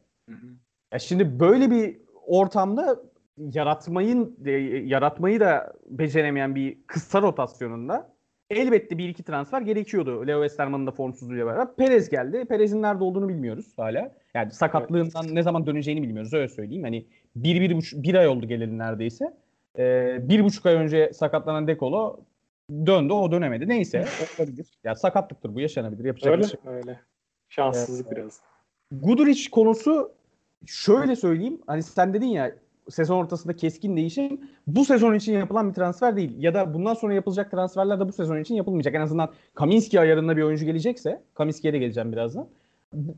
Ya 0.92 0.98
şimdi 0.98 1.40
böyle 1.40 1.70
bir 1.70 2.00
ortamda 2.26 3.00
yaratmayın 3.36 4.36
e, 4.44 4.50
yaratmayı 4.84 5.40
da 5.40 5.72
beceremeyen 5.86 6.54
bir 6.54 6.78
kısa 6.86 7.22
rotasyonunda 7.22 8.12
elbette 8.50 8.98
bir 8.98 9.08
iki 9.08 9.22
transfer 9.22 9.62
gerekiyordu. 9.62 10.26
Leo 10.26 10.42
Westerman'ın 10.42 10.86
da 10.86 10.90
formsuzluğuyla 10.90 11.46
beraber. 11.46 11.76
Perez 11.76 12.08
geldi. 12.08 12.44
Perez'in 12.44 12.82
nerede 12.82 13.04
olduğunu 13.04 13.28
bilmiyoruz 13.28 13.72
hala. 13.76 14.12
Yani 14.34 14.50
sakatlığından 14.50 15.24
evet. 15.24 15.32
ne 15.32 15.42
zaman 15.42 15.66
döneceğini 15.66 16.02
bilmiyoruz 16.02 16.34
öyle 16.34 16.48
söyleyeyim. 16.48 16.82
Hani 16.82 17.06
bir, 17.36 17.60
bir, 17.60 17.76
buçuk, 17.76 18.02
bir 18.02 18.14
ay 18.14 18.28
oldu 18.28 18.48
geleli 18.48 18.78
neredeyse. 18.78 19.36
Ee, 19.78 20.18
bir 20.22 20.44
buçuk 20.44 20.66
ay 20.66 20.74
önce 20.74 21.12
sakatlanan 21.12 21.66
Dekolo 21.66 22.20
döndü 22.86 23.12
o 23.12 23.32
dönemedi. 23.32 23.68
Neyse 23.68 24.04
olabilir. 24.38 24.66
Ya 24.84 24.94
sakatlıktır 24.94 25.54
bu 25.54 25.60
yaşanabilir. 25.60 26.04
Yapacak 26.04 26.32
öyle, 26.32 26.42
bir 26.42 26.48
şey. 26.48 26.60
Öyle. 26.64 27.00
Şanssızlık 27.48 28.12
ee, 28.12 28.16
biraz. 28.16 28.40
Guduric 28.92 29.50
konusu 29.50 30.12
şöyle 30.66 31.16
söyleyeyim. 31.16 31.60
Hani 31.66 31.82
sen 31.82 32.14
dedin 32.14 32.26
ya 32.26 32.52
sezon 32.90 33.16
ortasında 33.16 33.56
keskin 33.56 33.96
değişim 33.96 34.40
bu 34.66 34.84
sezon 34.84 35.14
için 35.14 35.32
yapılan 35.32 35.68
bir 35.68 35.74
transfer 35.74 36.16
değil. 36.16 36.34
Ya 36.38 36.54
da 36.54 36.74
bundan 36.74 36.94
sonra 36.94 37.14
yapılacak 37.14 37.50
transferler 37.50 38.00
de 38.00 38.08
bu 38.08 38.12
sezon 38.12 38.40
için 38.40 38.54
yapılmayacak. 38.54 38.94
En 38.94 39.00
azından 39.00 39.30
Kaminski 39.54 40.00
ayarında 40.00 40.36
bir 40.36 40.42
oyuncu 40.42 40.64
gelecekse, 40.64 41.22
Kaminski'ye 41.34 41.72
de 41.72 41.78
geleceğim 41.78 42.12
birazdan. 42.12 42.48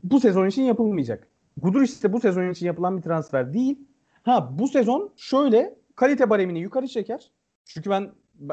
Bu 0.03 0.19
sezon 0.19 0.47
için 0.47 0.63
yapılmayacak. 0.63 1.27
Guduric 1.57 1.91
ise 1.91 2.13
bu 2.13 2.19
sezon 2.19 2.49
için 2.49 2.65
yapılan 2.65 2.97
bir 2.97 3.01
transfer 3.01 3.53
değil. 3.53 3.79
Ha 4.23 4.49
bu 4.59 4.67
sezon 4.67 5.13
şöyle 5.15 5.75
kalite 5.95 6.29
baremini 6.29 6.59
yukarı 6.59 6.87
çeker. 6.87 7.31
Çünkü 7.65 7.89
ben 7.89 8.11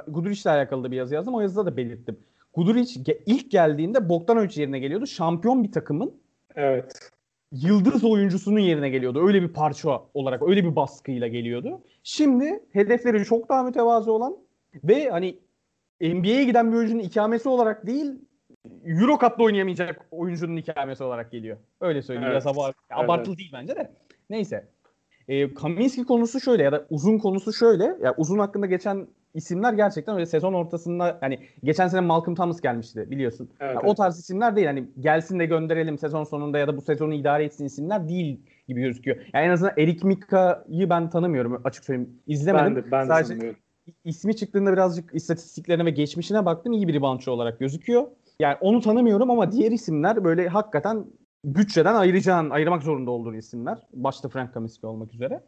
Guduric 0.08 0.42
ile 0.42 0.50
alakalı 0.50 0.84
da 0.84 0.90
bir 0.90 0.96
yazı 0.96 1.14
yazdım. 1.14 1.34
O 1.34 1.40
yazıda 1.40 1.66
da 1.66 1.76
belirttim. 1.76 2.18
Guduric 2.54 3.18
ilk 3.26 3.50
geldiğinde 3.50 4.08
Bogdanovic 4.08 4.60
yerine 4.60 4.78
geliyordu. 4.78 5.06
Şampiyon 5.06 5.64
bir 5.64 5.72
takımın 5.72 6.14
Evet 6.54 7.10
yıldız 7.52 8.04
oyuncusunun 8.04 8.58
yerine 8.58 8.88
geliyordu. 8.88 9.26
Öyle 9.26 9.42
bir 9.42 9.48
parça 9.48 10.02
olarak, 10.14 10.42
öyle 10.42 10.64
bir 10.64 10.76
baskıyla 10.76 11.28
geliyordu. 11.28 11.80
Şimdi 12.02 12.64
hedefleri 12.72 13.24
çok 13.24 13.48
daha 13.48 13.62
mütevazı 13.62 14.12
olan 14.12 14.36
ve 14.84 15.10
hani 15.10 15.38
NBA'ye 16.00 16.44
giden 16.44 16.72
bir 16.72 16.76
oyuncunun 16.76 17.00
ikamesi 17.00 17.48
olarak 17.48 17.86
değil, 17.86 18.12
Euro 18.84 19.18
Cup'ta 19.18 19.42
oynayamayacak 19.42 20.06
oyuncunun 20.10 20.56
ikamesi 20.56 21.04
olarak 21.04 21.32
geliyor. 21.32 21.56
Öyle 21.80 22.02
söyleyeyim. 22.02 22.30
Evet. 22.32 22.42
Biraz 22.42 22.56
abart 22.56 22.76
abartılı 22.90 23.34
evet. 23.34 23.38
değil 23.38 23.50
bence 23.52 23.76
de. 23.76 23.90
Neyse. 24.30 24.68
E, 25.28 25.54
Kaminski 25.54 26.04
konusu 26.04 26.40
şöyle 26.40 26.62
ya 26.62 26.72
da 26.72 26.86
uzun 26.90 27.18
konusu 27.18 27.52
şöyle. 27.52 27.84
Ya 27.84 28.14
uzun 28.16 28.38
hakkında 28.38 28.66
geçen 28.66 29.06
isimler 29.34 29.72
gerçekten 29.72 30.14
öyle 30.14 30.26
sezon 30.26 30.52
ortasında 30.52 31.18
yani 31.22 31.38
geçen 31.64 31.88
sene 31.88 32.00
Malcolm 32.00 32.34
Thomas 32.34 32.60
gelmişti 32.60 33.10
biliyorsun. 33.10 33.48
Evet, 33.50 33.60
yani 33.60 33.72
evet. 33.72 33.90
O 33.90 33.94
tarz 33.94 34.18
isimler 34.18 34.56
değil 34.56 34.66
hani 34.66 34.84
gelsin 35.00 35.38
de 35.38 35.46
gönderelim 35.46 35.98
sezon 35.98 36.24
sonunda 36.24 36.58
ya 36.58 36.68
da 36.68 36.76
bu 36.76 36.80
sezonu 36.80 37.14
idare 37.14 37.44
etsin 37.44 37.64
isimler 37.64 38.08
değil 38.08 38.40
gibi 38.68 38.80
gözüküyor. 38.80 39.16
Yani 39.34 39.46
en 39.46 39.50
azından 39.50 39.74
Erik 39.78 40.04
Mika'yı 40.04 40.90
ben 40.90 41.10
tanımıyorum 41.10 41.60
açık 41.64 41.84
söyleyeyim. 41.84 42.10
İzlemedim. 42.26 42.76
Ben 42.76 42.84
de, 42.84 42.90
ben 42.90 43.04
de 43.04 43.08
Sadece 43.08 43.28
sanmıyorum. 43.28 43.60
ismi 44.04 44.36
çıktığında 44.36 44.72
birazcık 44.72 45.14
istatistiklerine 45.14 45.84
ve 45.84 45.90
geçmişine 45.90 46.46
baktım. 46.46 46.72
iyi 46.72 46.88
bir 46.88 46.94
reboundçı 46.94 47.32
olarak 47.32 47.60
gözüküyor. 47.60 48.06
Yani 48.40 48.56
onu 48.60 48.80
tanımıyorum 48.80 49.30
ama 49.30 49.52
diğer 49.52 49.72
isimler 49.72 50.24
böyle 50.24 50.48
hakikaten 50.48 51.04
bütçeden 51.44 51.94
ayıracağın, 51.94 52.50
ayırmak 52.50 52.82
zorunda 52.82 53.10
olduğun 53.10 53.34
isimler. 53.34 53.78
Başta 53.92 54.28
Frank 54.28 54.54
Kaminsky 54.54 54.90
olmak 54.90 55.14
üzere. 55.14 55.40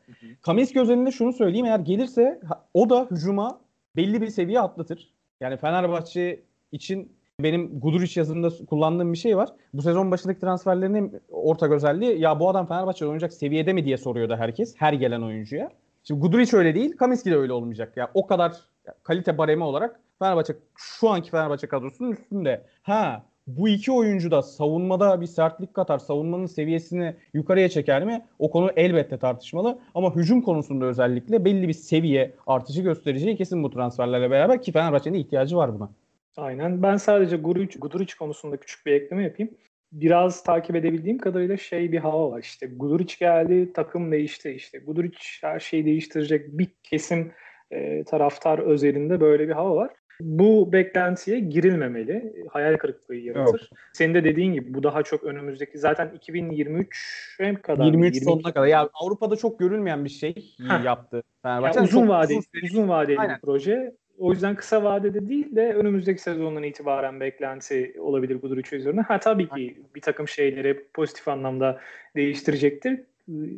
Kaminsky 0.42 0.82
özelinde 0.82 1.10
şunu 1.10 1.32
söyleyeyim. 1.32 1.66
Eğer 1.66 1.78
gelirse 1.78 2.40
o 2.74 2.90
da 2.90 3.06
hücuma 3.10 3.60
belli 3.96 4.20
bir 4.20 4.28
seviye 4.28 4.60
atlatır. 4.60 5.12
Yani 5.40 5.56
Fenerbahçe 5.56 6.42
için 6.72 7.12
benim 7.40 7.80
Guduric 7.80 8.20
yazımında 8.20 8.66
kullandığım 8.66 9.12
bir 9.12 9.18
şey 9.18 9.36
var. 9.36 9.48
Bu 9.74 9.82
sezon 9.82 10.10
başındaki 10.10 10.40
transferlerin 10.40 10.94
en 10.94 11.20
ortak 11.30 11.72
özelliği 11.72 12.20
ya 12.20 12.40
bu 12.40 12.48
adam 12.48 12.66
Fenerbahçe'de 12.66 13.06
oynayacak 13.06 13.32
seviyede 13.32 13.72
mi 13.72 13.84
diye 13.84 13.98
soruyordu 13.98 14.36
herkes. 14.36 14.74
Her 14.78 14.92
gelen 14.92 15.22
oyuncuya. 15.22 15.70
Şimdi 16.04 16.20
Guduric 16.20 16.56
öyle 16.56 16.74
değil. 16.74 16.96
Kaminsky 16.96 17.34
de 17.34 17.38
öyle 17.38 17.52
olmayacak. 17.52 17.96
Ya 17.96 18.10
o 18.14 18.26
kadar 18.26 18.56
kalite 19.02 19.38
baremi 19.38 19.64
olarak 19.64 20.00
Fenerbahçe 20.18 20.56
şu 20.76 21.10
anki 21.10 21.30
Fenerbahçe 21.30 21.66
kadrosunun 21.66 22.12
üstünde. 22.12 22.66
Ha 22.82 23.24
bu 23.46 23.68
iki 23.68 23.92
oyuncu 23.92 24.30
da 24.30 24.42
savunmada 24.42 25.20
bir 25.20 25.26
sertlik 25.26 25.74
katar, 25.74 25.98
savunmanın 25.98 26.46
seviyesini 26.46 27.16
yukarıya 27.34 27.68
çeker 27.68 28.04
mi? 28.04 28.26
O 28.38 28.50
konu 28.50 28.70
elbette 28.76 29.18
tartışmalı. 29.18 29.78
Ama 29.94 30.16
hücum 30.16 30.42
konusunda 30.42 30.84
özellikle 30.84 31.44
belli 31.44 31.68
bir 31.68 31.72
seviye 31.72 32.34
artışı 32.46 32.82
göstereceği 32.82 33.36
kesin 33.36 33.62
bu 33.62 33.70
transferlerle 33.70 34.30
beraber 34.30 34.62
ki 34.62 34.72
Fenerbahçe'nin 34.72 35.18
ihtiyacı 35.18 35.56
var 35.56 35.74
buna. 35.74 35.90
Aynen. 36.36 36.82
Ben 36.82 36.96
sadece 36.96 37.36
Guduric, 37.36 37.78
Guduric 37.78 38.14
konusunda 38.18 38.56
küçük 38.56 38.86
bir 38.86 38.92
ekleme 38.92 39.22
yapayım. 39.22 39.52
Biraz 39.92 40.42
takip 40.42 40.76
edebildiğim 40.76 41.18
kadarıyla 41.18 41.56
şey 41.56 41.92
bir 41.92 41.98
hava 41.98 42.30
var. 42.30 42.40
İşte 42.40 42.66
Guduric 42.66 43.14
geldi, 43.20 43.72
takım 43.72 44.12
değişti. 44.12 44.50
İşte 44.50 44.78
Guduric 44.78 45.18
her 45.40 45.60
şeyi 45.60 45.84
değiştirecek 45.84 46.58
bir 46.58 46.68
kesim 46.82 47.32
e, 47.70 48.04
taraftar 48.04 48.58
özelinde 48.58 49.20
böyle 49.20 49.48
bir 49.48 49.52
hava 49.52 49.76
var. 49.76 49.90
Bu 50.20 50.72
beklentiye 50.72 51.40
girilmemeli. 51.40 52.44
Hayal 52.50 52.76
kırıklığı 52.76 53.14
yaratır. 53.14 53.70
Senin 53.92 54.14
de 54.14 54.24
dediğin 54.24 54.52
gibi 54.52 54.74
bu 54.74 54.82
daha 54.82 55.02
çok 55.02 55.24
önümüzdeki 55.24 55.78
zaten 55.78 56.08
2023'e 56.18 57.54
kadar 57.54 57.84
23 57.84 58.14
22 58.14 58.24
sonuna 58.24 58.52
kadar. 58.52 58.66
Ya 58.66 58.88
Avrupa'da 58.94 59.36
çok 59.36 59.58
görülmeyen 59.58 60.04
bir 60.04 60.10
şey 60.10 60.34
Heh. 60.68 60.84
yaptı 60.84 61.16
Yani 61.16 61.24
Fenerbahçe. 61.42 61.80
uzun 61.80 62.00
Çok 62.00 62.08
vadeli, 62.08 62.38
uzun 62.38 62.66
uzun, 62.66 62.88
vadeli 62.88 63.18
Aynen. 63.18 63.36
bir 63.36 63.40
proje. 63.40 63.94
O 64.18 64.32
yüzden 64.32 64.56
kısa 64.56 64.84
vadede 64.84 65.28
değil 65.28 65.56
de 65.56 65.74
önümüzdeki 65.74 66.22
sezondan 66.22 66.62
itibaren 66.62 67.20
beklenti 67.20 67.94
olabilir 68.00 68.40
Guduric 68.40 68.76
üzerine. 68.76 69.00
Ha 69.00 69.20
tabii 69.20 69.48
ki 69.48 69.76
bir 69.94 70.00
takım 70.00 70.28
şeyleri 70.28 70.84
pozitif 70.94 71.28
anlamda 71.28 71.80
değiştirecektir. 72.16 73.00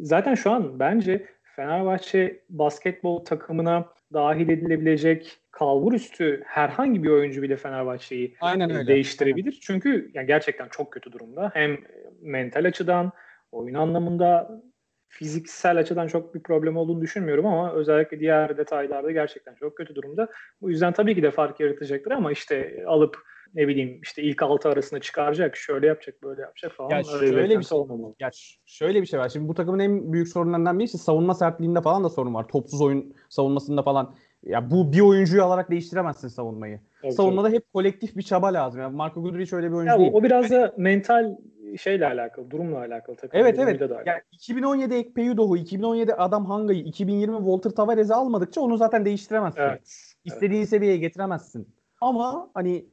Zaten 0.03 0.35
şu 0.35 0.51
an 0.51 0.79
bence 0.79 1.27
Fenerbahçe 1.57 2.41
basketbol 2.51 3.25
takımına 3.25 3.85
dahil 4.13 4.49
edilebilecek 4.49 5.39
kalbur 5.55 5.93
üstü 5.93 6.43
herhangi 6.47 7.03
bir 7.03 7.11
oyuncu 7.11 7.43
bile 7.43 7.57
Fenerbahçe'yi 7.57 8.37
Aynen 8.41 8.71
öyle. 8.71 8.87
değiştirebilir. 8.87 9.59
Çünkü 9.63 10.11
yani 10.15 10.27
gerçekten 10.27 10.69
çok 10.69 10.93
kötü 10.93 11.13
durumda. 11.13 11.51
Hem 11.55 11.79
mental 12.21 12.65
açıdan, 12.65 13.13
oyun 13.53 13.75
anlamında, 13.75 14.63
fiziksel 15.09 15.79
açıdan 15.79 16.07
çok 16.07 16.35
bir 16.35 16.43
problem 16.43 16.77
olduğunu 16.77 17.01
düşünmüyorum 17.01 17.47
ama 17.47 17.73
özellikle 17.73 18.21
diğer 18.21 18.57
detaylarda 18.59 19.11
gerçekten 19.11 19.55
çok 19.55 19.77
kötü 19.77 19.95
durumda. 19.95 20.29
Bu 20.61 20.71
yüzden 20.71 20.93
tabii 20.93 21.15
ki 21.15 21.23
de 21.23 21.31
fark 21.31 21.61
yaratacaktır 21.61 22.11
ama 22.11 22.33
işte 22.33 22.85
alıp 22.87 23.19
ne 23.55 23.69
bileyim 23.69 24.01
işte 24.03 24.23
ilk 24.23 24.43
altı 24.43 24.69
arasında 24.69 25.01
çıkaracak, 25.01 25.57
şöyle 25.57 25.87
yapacak, 25.87 26.23
böyle 26.23 26.41
yapacak 26.41 26.73
falan. 26.73 26.91
Ya 26.91 26.97
öyle 26.97 27.33
şöyle 27.33 27.59
bir 27.59 27.65
şey- 27.65 27.79
olmamalı. 27.79 28.15
Ya 28.21 28.31
şöyle 28.67 29.03
bir 29.03 29.07
şey 29.07 29.21
var. 29.21 29.29
Şimdi 29.29 29.49
bu 29.49 29.55
takımın 29.55 29.79
en 29.79 30.13
büyük 30.13 30.29
sorunlarından 30.29 30.79
birisi 30.79 30.99
savunma 30.99 31.35
sertliğinde 31.35 31.81
falan 31.81 32.05
da 32.05 32.09
sorun 32.09 32.35
var. 32.35 32.49
Topsuz 32.49 32.81
oyun 32.83 33.15
savunmasında 33.29 33.83
falan. 33.83 34.15
Ya 34.47 34.71
bu 34.71 34.93
bir 34.93 35.01
oyuncuyu 35.01 35.45
alarak 35.45 35.71
değiştiremezsin 35.71 36.29
savunmayı. 36.29 36.81
Tabii, 37.03 37.13
Savunmada 37.13 37.49
hep 37.49 37.73
kolektif 37.73 38.17
bir 38.17 38.23
çaba 38.23 38.47
lazım. 38.47 38.81
Yani 38.81 38.97
Marco 38.97 39.23
Guduric 39.23 39.57
öyle 39.57 39.69
bir 39.69 39.77
oyuncu 39.77 39.93
Ya 39.93 39.99
değil. 39.99 40.13
o, 40.13 40.17
o 40.17 40.23
biraz 40.23 40.51
da 40.51 40.75
mental 40.77 41.37
şeyle 41.81 42.07
alakalı, 42.07 42.51
durumla 42.51 42.79
alakalı. 42.79 43.17
Takım 43.17 43.41
Evet 43.41 43.59
evet. 43.59 43.81
Yani 44.07 44.21
2017 44.33 44.95
Ekpeyu 44.95 45.37
Doğu, 45.37 45.57
2017 45.57 46.15
Adam 46.15 46.47
Hanga'yı, 46.47 46.85
2020 46.85 47.37
Walter 47.37 47.71
Tavares'i 47.71 48.15
almadıkça 48.15 48.61
onu 48.61 48.77
zaten 48.77 49.05
değiştiremezsin. 49.05 49.61
Evet. 49.61 49.71
evet. 49.73 50.15
İstediğin 50.25 50.65
seviyeye 50.65 50.97
getiremezsin. 50.97 51.69
Ama 52.01 52.51
hani 52.55 52.85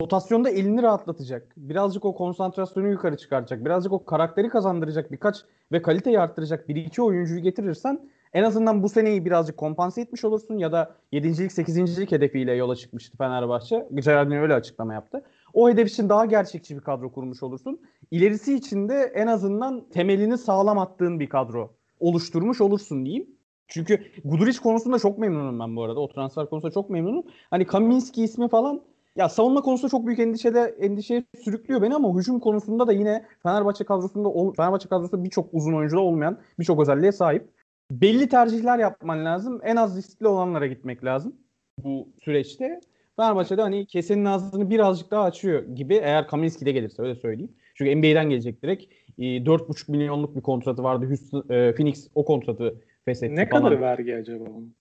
rotasyonda 0.00 0.50
elini 0.50 0.82
rahatlatacak. 0.82 1.52
Birazcık 1.56 2.04
o 2.04 2.14
konsantrasyonu 2.14 2.88
yukarı 2.88 3.16
çıkaracak. 3.16 3.64
Birazcık 3.64 3.92
o 3.92 4.04
karakteri 4.04 4.48
kazandıracak 4.48 5.12
birkaç 5.12 5.36
ve 5.72 5.82
kaliteyi 5.82 6.20
arttıracak 6.20 6.68
bir 6.68 6.76
iki 6.76 7.02
oyuncuyu 7.02 7.40
getirirsen 7.40 8.00
en 8.36 8.42
azından 8.42 8.82
bu 8.82 8.88
seneyi 8.88 9.24
birazcık 9.24 9.56
kompanse 9.56 10.00
etmiş 10.00 10.24
olursun 10.24 10.58
ya 10.58 10.72
da 10.72 10.94
7.lik 11.12 11.50
8.lik 11.50 12.12
hedefiyle 12.12 12.52
yola 12.52 12.76
çıkmıştı 12.76 13.18
Fenerbahçe. 13.18 13.88
Gerardin 13.94 14.30
öyle 14.30 14.54
açıklama 14.54 14.94
yaptı. 14.94 15.24
O 15.54 15.70
hedef 15.70 15.88
için 15.88 16.08
daha 16.08 16.24
gerçekçi 16.24 16.76
bir 16.76 16.80
kadro 16.80 17.12
kurmuş 17.12 17.42
olursun. 17.42 17.80
İlerisi 18.10 18.54
için 18.54 18.88
de 18.88 19.12
en 19.14 19.26
azından 19.26 19.88
temelini 19.90 20.38
sağlam 20.38 20.78
attığın 20.78 21.20
bir 21.20 21.28
kadro 21.28 21.70
oluşturmuş 22.00 22.60
olursun 22.60 23.04
diyeyim. 23.04 23.26
Çünkü 23.68 24.02
Guduric 24.24 24.58
konusunda 24.58 24.98
çok 24.98 25.18
memnunum 25.18 25.60
ben 25.60 25.76
bu 25.76 25.84
arada. 25.84 26.00
O 26.00 26.08
transfer 26.08 26.50
konusunda 26.50 26.72
çok 26.72 26.90
memnunum. 26.90 27.24
Hani 27.50 27.66
Kaminski 27.66 28.24
ismi 28.24 28.48
falan 28.48 28.82
ya 29.16 29.28
savunma 29.28 29.62
konusunda 29.62 29.90
çok 29.90 30.06
büyük 30.06 30.20
endişede 30.20 30.76
endişeye 30.80 31.24
sürüklüyor 31.44 31.82
beni 31.82 31.94
ama 31.94 32.18
hücum 32.18 32.40
konusunda 32.40 32.86
da 32.86 32.92
yine 32.92 33.24
Fenerbahçe 33.42 33.84
kadrosunda 33.84 34.52
Fenerbahçe 34.56 34.88
kadrosunda 34.88 35.24
birçok 35.24 35.48
uzun 35.52 35.72
oyuncuda 35.72 36.00
olmayan 36.00 36.38
birçok 36.58 36.80
özelliğe 36.80 37.12
sahip. 37.12 37.55
Belli 37.90 38.28
tercihler 38.28 38.78
yapman 38.78 39.24
lazım. 39.24 39.60
En 39.64 39.76
az 39.76 39.96
riskli 39.96 40.26
olanlara 40.28 40.66
gitmek 40.66 41.04
lazım 41.04 41.36
bu 41.78 42.08
süreçte. 42.24 42.80
Fenerbahçe'de 43.16 43.62
hani 43.62 43.86
kesenin 43.86 44.24
ağzını 44.24 44.70
birazcık 44.70 45.10
daha 45.10 45.22
açıyor 45.24 45.62
gibi 45.62 45.94
eğer 45.94 46.28
Kaminski 46.28 46.66
de 46.66 46.72
gelirse 46.72 47.02
öyle 47.02 47.14
söyleyeyim. 47.14 47.52
Çünkü 47.74 47.96
NBA'den 47.96 48.30
gelecek 48.30 48.62
direkt. 48.62 48.84
E, 49.18 49.22
4,5 49.44 49.88
milyonluk 49.90 50.36
bir 50.36 50.40
kontratı 50.40 50.82
vardı. 50.82 51.06
Houston, 51.08 51.44
e, 51.54 51.74
Phoenix 51.74 52.08
o 52.14 52.24
kontratı 52.24 52.80
feshetti 53.04 53.36
Ne 53.36 53.48
falan. 53.48 53.62
kadar 53.64 53.80
vergi 53.80 54.16
acaba 54.16 54.44
onun? 54.44 54.74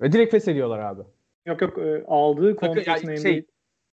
Ve 0.00 0.12
direkt 0.12 0.30
feshediyorlar 0.30 0.78
abi. 0.78 1.02
Yok 1.46 1.62
yok 1.62 1.78
e, 1.78 2.04
aldığı 2.08 2.56
kontratın 2.56 2.90
ya 2.90 2.96
NBA 3.14 3.16
şey- 3.16 3.46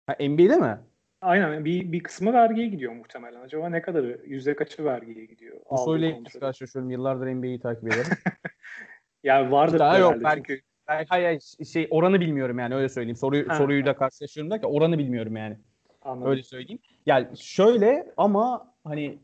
Ha, 0.06 0.16
NBA'de 0.20 0.56
mi? 0.56 0.78
Aynen 1.26 1.64
bir, 1.64 1.92
bir 1.92 2.02
kısmı 2.02 2.32
vergiye 2.32 2.68
gidiyor 2.68 2.92
muhtemelen. 2.92 3.40
Acaba 3.40 3.68
ne 3.68 3.82
kadarı, 3.82 4.20
yüzde 4.26 4.56
kaçı 4.56 4.84
vergiye 4.84 5.26
gidiyor? 5.26 5.60
Bu 5.70 6.00
defa 6.00 6.40
karşılaşıyorum. 6.40 6.90
Yıllardır 6.90 7.26
NBA'yi 7.26 7.60
takip 7.60 7.84
ederim. 7.84 8.04
Yani 9.24 9.52
vardır 9.52 9.78
Daha 9.78 9.98
yok 9.98 10.14
belki. 10.24 10.60
Hayır, 10.86 11.06
hayır 11.08 11.42
şey 11.72 11.88
oranı 11.90 12.20
bilmiyorum 12.20 12.58
yani 12.58 12.74
öyle 12.74 12.88
söyleyeyim. 12.88 13.16
Soruyu 13.16 13.48
Ha. 13.48 13.54
soruyu 13.54 13.86
da 13.86 13.96
karşılaşıyorum 13.96 14.50
derken 14.50 14.68
oranı 14.68 14.98
bilmiyorum 14.98 15.36
yani. 15.36 15.56
anladım. 16.02 16.30
Öyle 16.30 16.42
söyleyeyim. 16.42 16.78
Yani 17.06 17.26
şöyle 17.36 18.12
ama 18.16 18.74
hani 18.84 19.18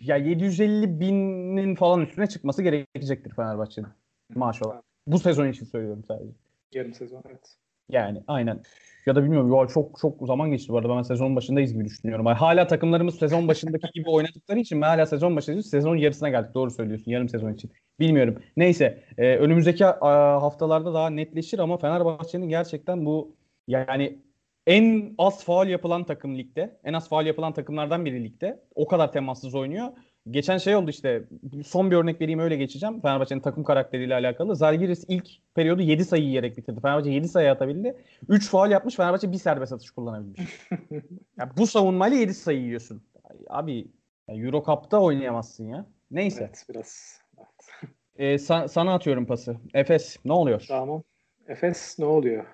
ya 0.00 0.16
750 0.16 1.00
binin 1.00 1.74
falan 1.74 2.00
üstüne 2.00 2.26
çıkması 2.26 2.62
gerekecektir 2.62 3.34
Fenerbahçe'nin 3.34 3.88
maaş 4.34 4.62
olarak. 4.62 4.84
Bu 5.06 5.18
sezon 5.18 5.48
için 5.48 5.66
söylüyorum 5.66 6.04
sadece. 6.04 6.32
Yarım 6.72 6.94
sezon 6.94 7.22
evet. 7.28 7.56
Yani 7.92 8.22
aynen. 8.26 8.60
Ya 9.06 9.16
da 9.16 9.22
bilmiyorum. 9.22 9.54
Ya 9.54 9.66
çok 9.66 9.98
çok 10.00 10.26
zaman 10.26 10.50
geçti 10.50 10.72
bu 10.72 10.78
arada. 10.78 10.96
Ben 10.96 11.02
sezon 11.02 11.36
başındayız 11.36 11.72
gibi 11.72 11.84
düşünüyorum. 11.84 12.26
Hala 12.26 12.66
takımlarımız 12.66 13.18
sezon 13.18 13.48
başındaki 13.48 13.86
gibi 13.94 14.10
oynadıkları 14.10 14.58
için 14.58 14.80
ben 14.80 14.86
hala 14.86 15.06
sezon 15.06 15.36
başındayız. 15.36 15.70
Sezon 15.70 15.96
yarısına 15.96 16.28
geldik. 16.28 16.54
Doğru 16.54 16.70
söylüyorsun. 16.70 17.10
Yarım 17.10 17.28
sezon 17.28 17.52
için. 17.52 17.72
Bilmiyorum. 18.00 18.38
Neyse. 18.56 19.04
e, 19.18 19.36
önümüzdeki 19.36 19.84
haftalarda 19.84 20.94
daha 20.94 21.10
netleşir 21.10 21.58
ama 21.58 21.78
Fenerbahçe'nin 21.78 22.48
gerçekten 22.48 23.06
bu 23.06 23.36
yani 23.68 24.18
en 24.66 25.14
az 25.18 25.44
faal 25.44 25.68
yapılan 25.68 26.04
takım 26.04 26.38
ligde. 26.38 26.80
En 26.84 26.92
az 26.92 27.08
faal 27.08 27.26
yapılan 27.26 27.52
takımlardan 27.52 28.04
biri 28.04 28.24
ligde. 28.24 28.62
O 28.74 28.86
kadar 28.86 29.12
temassız 29.12 29.54
oynuyor. 29.54 29.88
Geçen 30.30 30.58
şey 30.58 30.76
oldu 30.76 30.90
işte 30.90 31.24
son 31.66 31.90
bir 31.90 31.96
örnek 31.96 32.20
vereyim 32.20 32.38
öyle 32.40 32.56
geçeceğim. 32.56 33.00
Fenerbahçe'nin 33.00 33.40
takım 33.40 33.64
karakteriyle 33.64 34.14
alakalı. 34.14 34.56
Zalgiris 34.56 35.04
ilk 35.08 35.28
periyodu 35.54 35.82
7 35.82 36.04
sayı 36.04 36.22
yiyerek 36.22 36.56
bitirdi. 36.56 36.80
Fenerbahçe 36.80 37.10
7 37.10 37.28
sayı 37.28 37.50
atabildi. 37.50 37.96
3 38.28 38.48
faal 38.50 38.70
yapmış 38.70 38.96
Fenerbahçe 38.96 39.32
bir 39.32 39.36
serbest 39.38 39.72
atış 39.72 39.90
kullanabilmiş. 39.90 40.40
ya 41.38 41.50
bu 41.56 41.66
savunmayla 41.66 42.16
7 42.16 42.34
sayı 42.34 42.60
yiyorsun. 42.60 43.02
Abi 43.48 43.86
Euro 44.28 44.62
Cup'ta 44.66 45.00
oynayamazsın 45.00 45.68
ya. 45.68 45.86
Neyse. 46.10 46.44
Evet 46.44 46.64
biraz. 46.68 47.20
Evet. 47.38 47.90
Ee, 48.16 48.34
sa- 48.34 48.68
sana 48.68 48.94
atıyorum 48.94 49.26
pası. 49.26 49.56
Efes 49.74 50.16
ne 50.24 50.32
oluyor? 50.32 50.64
Tamam. 50.68 51.02
Efes 51.48 51.98
ne 51.98 52.04
oluyor? 52.04 52.44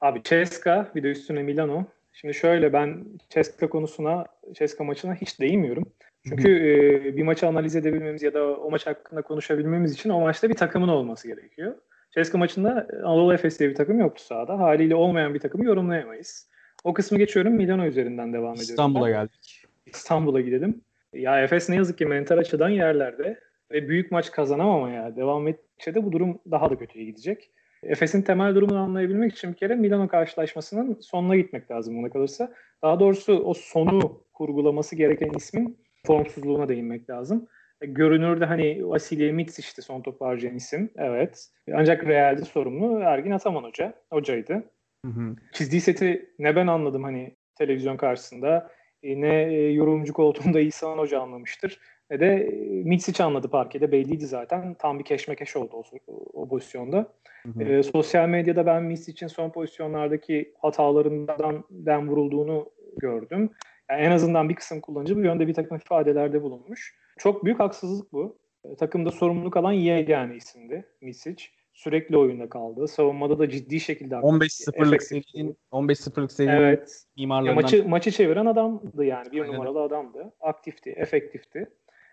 Abi 0.00 0.22
Ceska 0.22 0.90
bir 0.94 1.02
de 1.02 1.10
üstüne 1.10 1.42
Milano. 1.42 1.84
Şimdi 2.12 2.34
şöyle 2.34 2.72
ben 2.72 3.04
Ceska 3.30 3.68
konusuna, 3.68 4.26
Ceska 4.52 4.84
maçına 4.84 5.14
hiç 5.14 5.40
değinmiyorum. 5.40 5.92
Çünkü 6.28 6.48
e, 6.48 7.16
bir 7.16 7.22
maçı 7.22 7.46
analiz 7.46 7.76
edebilmemiz 7.76 8.22
ya 8.22 8.34
da 8.34 8.56
o 8.56 8.70
maç 8.70 8.86
hakkında 8.86 9.22
konuşabilmemiz 9.22 9.92
için 9.92 10.10
o 10.10 10.20
maçta 10.20 10.48
bir 10.48 10.54
takımın 10.54 10.88
olması 10.88 11.28
gerekiyor. 11.28 11.74
Ceska 12.14 12.38
maçında 12.38 12.88
Anadolu 12.92 13.34
Efes 13.34 13.60
diye 13.60 13.70
bir 13.70 13.74
takım 13.74 14.00
yoktu 14.00 14.22
sahada. 14.22 14.58
Haliyle 14.58 14.94
olmayan 14.94 15.34
bir 15.34 15.38
takımı 15.38 15.64
yorumlayamayız. 15.64 16.48
O 16.84 16.94
kısmı 16.94 17.18
geçiyorum. 17.18 17.52
Milano 17.52 17.86
üzerinden 17.86 18.32
devam 18.32 18.54
ediyorum. 18.54 18.70
İstanbul'a 18.70 19.10
geldik. 19.10 19.64
İstanbul'a 19.86 20.40
gidelim. 20.40 20.80
Ya 21.12 21.42
Efes 21.42 21.68
ne 21.68 21.76
yazık 21.76 21.98
ki 21.98 22.06
mental 22.06 22.38
açıdan 22.38 22.68
yerlerde 22.68 23.40
ve 23.70 23.88
büyük 23.88 24.12
maç 24.12 24.30
kazanamamaya 24.30 25.16
devam 25.16 25.48
ettikçe 25.48 25.94
de 25.94 26.04
bu 26.04 26.12
durum 26.12 26.38
daha 26.50 26.70
da 26.70 26.78
kötüye 26.78 27.04
gidecek. 27.04 27.50
Efes'in 27.82 28.22
temel 28.22 28.54
durumunu 28.54 28.78
anlayabilmek 28.78 29.32
için 29.32 29.52
bir 29.52 29.56
kere 29.56 29.74
Milano 29.74 30.08
karşılaşmasının 30.08 30.98
sonuna 31.00 31.36
gitmek 31.36 31.70
lazım 31.70 31.98
ona 31.98 32.10
kalırsa. 32.10 32.52
Daha 32.82 33.00
doğrusu 33.00 33.38
o 33.44 33.54
sonu 33.54 34.22
kurgulaması 34.32 34.96
gereken 34.96 35.30
ismin 35.36 35.78
formsuzluğuna 36.06 36.68
değinmek 36.68 37.10
lazım. 37.10 37.46
E, 37.80 37.86
görünürde 37.86 38.44
hani 38.44 38.88
Vasilya 38.88 39.32
Mitsic'ti 39.32 39.82
son 39.82 40.02
topu 40.02 40.24
harcayan 40.24 40.56
isim. 40.56 40.90
Evet. 40.96 41.48
Ancak 41.74 42.06
realde 42.06 42.44
sorumlu 42.44 43.00
Ergin 43.00 43.30
Ataman 43.30 43.62
Hoca. 43.62 43.94
Hocaydı. 44.10 44.64
Hı 45.04 45.10
hı. 45.10 45.36
Çizdiği 45.52 45.80
seti 45.80 46.30
ne 46.38 46.56
ben 46.56 46.66
anladım 46.66 47.04
hani 47.04 47.36
televizyon 47.54 47.96
karşısında 47.96 48.70
e, 49.02 49.20
ne 49.20 49.42
e, 49.42 49.72
yorumcu 49.72 50.12
koltuğunda 50.12 50.60
İhsan 50.70 50.98
Hoca 50.98 51.20
anlamıştır 51.20 51.80
ne 52.10 52.20
de 52.20 52.50
Mitsic 52.84 53.24
anladı 53.24 53.48
parkede 53.48 53.92
belliydi 53.92 54.26
zaten. 54.26 54.74
Tam 54.74 54.98
bir 54.98 55.04
keşmekeş 55.04 55.56
oldu 55.56 55.82
o, 56.06 56.12
o 56.32 56.48
pozisyonda. 56.48 57.12
Hı 57.42 57.48
hı. 57.48 57.62
E, 57.62 57.82
sosyal 57.82 58.28
medyada 58.28 58.66
ben 58.66 58.82
Mitsic'in 58.82 59.28
son 59.28 59.50
pozisyonlardaki 59.50 60.54
hatalarından 60.62 61.64
den 61.70 62.08
vurulduğunu 62.08 62.70
gördüm. 62.98 63.50
Yani 63.90 64.02
en 64.02 64.10
azından 64.10 64.48
bir 64.48 64.54
kısım 64.54 64.80
kullanıcı 64.80 65.16
bu 65.16 65.20
yönde 65.20 65.46
bir 65.46 65.54
takım 65.54 65.76
ifadelerde 65.76 66.42
bulunmuş. 66.42 66.94
Çok 67.18 67.44
büyük 67.44 67.60
haksızlık 67.60 68.12
bu. 68.12 68.38
E, 68.64 68.76
takımda 68.76 69.10
sorumluluk 69.10 69.56
alan 69.56 69.72
Yegane 69.72 70.36
isimdi 70.36 70.86
Misic. 71.00 71.44
Sürekli 71.72 72.16
oyunda 72.16 72.48
kaldı. 72.48 72.88
Savunmada 72.88 73.38
da 73.38 73.50
ciddi 73.50 73.80
şekilde 73.80 74.14
15-0'lık 74.14 75.02
serinin 75.02 75.56
15-0'lık 75.72 76.32
serinin 76.32 76.56
evet. 76.56 77.04
mimarlarından. 77.16 77.50
Ya 77.50 77.62
maçı, 77.62 77.88
maçı 77.88 78.10
çeviren 78.10 78.46
adamdı 78.46 79.04
yani. 79.04 79.32
Bir 79.32 79.40
Aynen. 79.40 79.54
numaralı 79.54 79.82
adamdı. 79.82 80.32
Aktifti, 80.40 80.90
efektifti. 80.90 81.70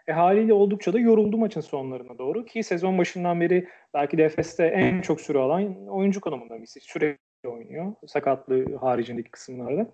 E, 0.08 0.12
haliyle 0.12 0.54
oldukça 0.54 0.94
da 0.94 1.00
yoruldu 1.00 1.38
maçın 1.38 1.62
sonlarına 1.62 2.18
doğru 2.18 2.46
ki 2.46 2.64
sezon 2.64 2.98
başından 2.98 3.42
beri 3.42 3.68
belki 3.94 4.18
de 4.18 4.24
Efes'te 4.24 4.66
en 4.66 5.02
çok 5.02 5.22
süre 5.22 5.40
alan 5.40 5.88
oyuncu 5.88 6.22
konumunda 6.22 6.56
Misic. 6.56 6.86
Sürekli 6.86 7.50
oynuyor. 7.50 7.94
Sakatlığı 8.08 8.76
haricindeki 8.76 9.32
kısımlarda. 9.32 9.88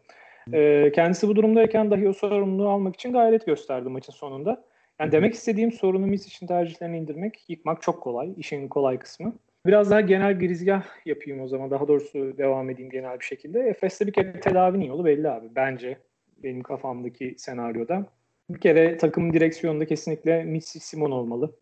E, 0.54 0.92
kendisi 0.96 1.28
bu 1.28 1.36
durumdayken 1.36 1.92
dahi 1.92 2.10
o 2.10 2.14
sorumluluğu 2.14 2.70
almak 2.70 2.96
için 2.96 3.14
gayret 3.14 3.46
gösterdi 3.46 3.90
maçın 3.90 4.14
sonunda. 4.14 4.64
Yani 5.00 5.12
demek 5.12 5.34
istediğim 5.34 5.72
sorunu 5.72 6.08
Mis 6.08 6.28
için 6.28 6.48
tercihlerini 6.48 6.98
indirmek, 6.98 7.46
yıkmak 7.50 7.82
çok 7.82 8.04
kolay. 8.04 8.34
İşin 8.38 8.68
kolay 8.68 9.00
kısmı. 9.00 9.34
Biraz 9.66 9.92
daha 9.92 10.02
genel 10.02 10.40
girizgah 10.40 10.84
yapayım 11.06 11.42
o 11.42 11.48
zaman. 11.48 11.72
Daha 11.72 11.88
doğrusu 11.88 12.38
devam 12.38 12.70
edeyim 12.70 12.92
genel 12.92 13.20
bir 13.20 13.26
şekilde. 13.26 13.60
Efes'te 13.60 14.08
bir 14.08 14.14
kere 14.14 14.40
tedavinin 14.40 14.86
yolu 14.86 15.06
belli 15.06 15.30
abi. 15.30 15.48
Bence 15.56 15.98
benim 16.44 16.64
kafamdaki 16.64 17.36
senaryoda. 17.38 18.06
Bir 18.50 18.60
kere 18.60 18.98
takım 18.98 19.34
direksiyonunda 19.34 19.86
kesinlikle 19.86 20.44
Mitsi 20.44 20.80
Simon 20.80 21.12
olmalı. 21.12 21.56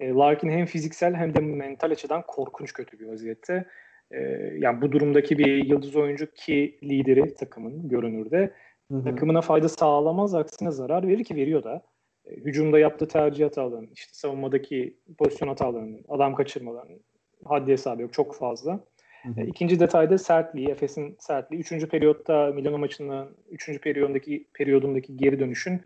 Larkin 0.00 0.50
hem 0.50 0.66
fiziksel 0.66 1.14
hem 1.14 1.34
de 1.34 1.40
mental 1.40 1.90
açıdan 1.90 2.22
korkunç 2.26 2.72
kötü 2.72 3.00
bir 3.00 3.06
vaziyette. 3.06 3.64
E, 4.10 4.20
yani 4.58 4.82
bu 4.82 4.92
durumdaki 4.92 5.38
bir 5.38 5.64
yıldız 5.64 5.96
oyuncu 5.96 6.32
ki 6.34 6.78
lideri 6.82 7.34
takımın 7.34 7.88
görünürde. 7.88 8.52
Hı 8.90 8.96
hı. 8.96 9.04
Takımına 9.04 9.40
fayda 9.40 9.68
sağlamaz 9.68 10.34
aksine 10.34 10.70
zarar 10.70 11.08
verir 11.08 11.24
ki 11.24 11.36
veriyor 11.36 11.64
da. 11.64 11.82
E, 12.24 12.36
hücumda 12.36 12.78
yaptığı 12.78 13.08
tercih 13.08 13.44
hatalarının, 13.44 13.90
işte 13.94 14.12
savunmadaki 14.12 14.96
pozisyon 15.18 15.48
hatalarının, 15.48 16.04
adam 16.08 16.34
kaçırmalarının 16.34 17.00
haddi 17.44 17.72
hesabı 17.72 18.02
yok. 18.02 18.12
Çok 18.12 18.36
fazla. 18.36 18.80
Hı 19.22 19.28
hı. 19.28 19.40
E, 19.40 19.44
ikinci 19.46 19.80
detayda 19.80 20.18
sertliği, 20.18 20.68
Efes'in 20.68 21.16
sertliği. 21.18 21.60
Üçüncü 21.60 21.88
periyotta 21.88 22.52
Milano 22.54 22.78
maçının 22.78 23.36
üçüncü 23.50 23.80
periyodundaki, 23.80 24.46
periyodundaki 24.54 25.16
geri 25.16 25.40
dönüşün 25.40 25.82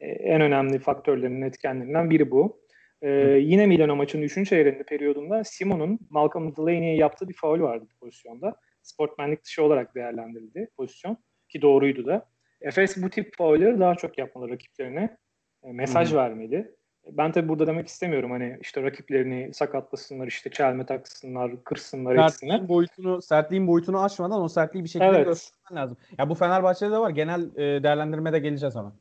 e, 0.00 0.06
en 0.08 0.40
önemli 0.40 0.78
faktörlerinin 0.78 1.42
etkenlerinden 1.42 2.10
biri 2.10 2.30
bu. 2.30 2.60
Ee, 3.02 3.08
yine 3.42 3.66
Milano 3.66 3.96
maçının 3.96 4.22
3. 4.22 4.48
çeyreğinde 4.48 4.82
periyodunda 4.82 5.44
Simon'un 5.44 5.98
Malcolm 6.10 6.56
Delaney'e 6.56 6.96
yaptığı 6.96 7.28
bir 7.28 7.34
faul 7.34 7.60
vardı 7.60 7.84
bu 7.94 7.98
pozisyonda. 7.98 8.56
Sportmenlik 8.82 9.44
dışı 9.44 9.62
olarak 9.62 9.94
değerlendirildi 9.94 10.68
pozisyon 10.76 11.16
ki 11.48 11.62
doğruydu 11.62 12.06
da. 12.06 12.26
Efes 12.60 13.02
bu 13.02 13.10
tip 13.10 13.36
faulleri 13.36 13.80
daha 13.80 13.94
çok 13.94 14.18
yapmalı 14.18 14.50
rakiplerine. 14.50 15.16
E, 15.62 15.72
mesaj 15.72 16.12
Hı. 16.12 16.16
vermeli. 16.16 16.74
Ben 17.06 17.32
tabi 17.32 17.48
burada 17.48 17.66
demek 17.66 17.88
istemiyorum 17.88 18.30
hani 18.30 18.58
işte 18.60 18.82
rakiplerini 18.82 19.54
sakatlasınlar, 19.54 20.26
işte 20.26 20.50
çelme 20.50 20.86
taksınlar, 20.86 21.64
kırsınlar, 21.64 22.16
sertliğin 22.16 22.52
etsinler. 22.52 22.68
boyutunu, 22.68 23.22
sertliğin 23.22 23.66
boyutunu 23.66 24.04
aşmadan 24.04 24.40
o 24.40 24.48
sertliği 24.48 24.84
bir 24.84 24.88
şekilde 24.88 25.08
evet. 25.08 25.26
göstermen 25.26 25.82
lazım. 25.82 25.96
Ya 26.18 26.28
bu 26.28 26.34
Fenerbahçe'de 26.34 26.90
de 26.90 26.98
var. 26.98 27.10
Genel 27.10 27.56
e, 27.56 27.82
değerlendirmede 27.82 28.38
geleceğiz 28.38 28.76
ama. 28.76 28.92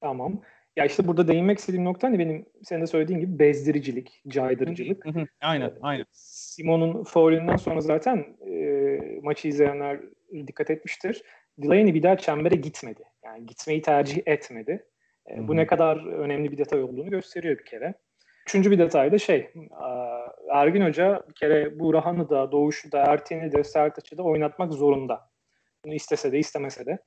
Tamam. 0.00 0.40
Ya 0.78 0.84
işte 0.84 1.06
burada 1.06 1.28
değinmek 1.28 1.58
istediğim 1.58 1.84
nokta 1.84 2.08
hani 2.08 2.18
benim 2.18 2.46
senin 2.62 2.80
de 2.80 2.86
söylediğin 2.86 3.20
gibi 3.20 3.38
bezdiricilik, 3.38 4.22
caydırıcılık. 4.28 5.04
aynen, 5.40 5.72
aynen. 5.82 6.04
Simon'un 6.12 7.04
faulünden 7.04 7.56
sonra 7.56 7.80
zaten 7.80 8.36
e, 8.46 8.98
maçı 9.22 9.48
izleyenler 9.48 10.00
dikkat 10.46 10.70
etmiştir. 10.70 11.22
Delaney 11.58 11.94
bir 11.94 12.02
daha 12.02 12.16
çembere 12.16 12.54
gitmedi. 12.54 13.02
Yani 13.24 13.46
gitmeyi 13.46 13.82
tercih 13.82 14.22
etmedi. 14.26 14.86
E, 15.30 15.48
bu 15.48 15.56
ne 15.56 15.66
kadar 15.66 16.06
önemli 16.06 16.52
bir 16.52 16.58
detay 16.58 16.82
olduğunu 16.82 17.10
gösteriyor 17.10 17.58
bir 17.58 17.64
kere. 17.64 17.94
Üçüncü 18.46 18.70
bir 18.70 18.78
detay 18.78 19.12
da 19.12 19.18
şey, 19.18 19.50
Ergin 20.52 20.84
Hoca 20.84 21.22
bir 21.28 21.34
kere 21.34 21.78
bu 21.78 21.94
Rahan'ı 21.94 22.30
da, 22.30 22.52
Doğuş'u 22.52 22.92
da, 22.92 22.98
Erten'i 22.98 23.52
de, 23.52 23.64
Sertaç'ı 23.64 24.18
da 24.18 24.22
oynatmak 24.22 24.72
zorunda. 24.72 25.30
Bunu 25.84 25.94
istese 25.94 26.32
de 26.32 26.38
istemese 26.38 26.86
de 26.86 26.98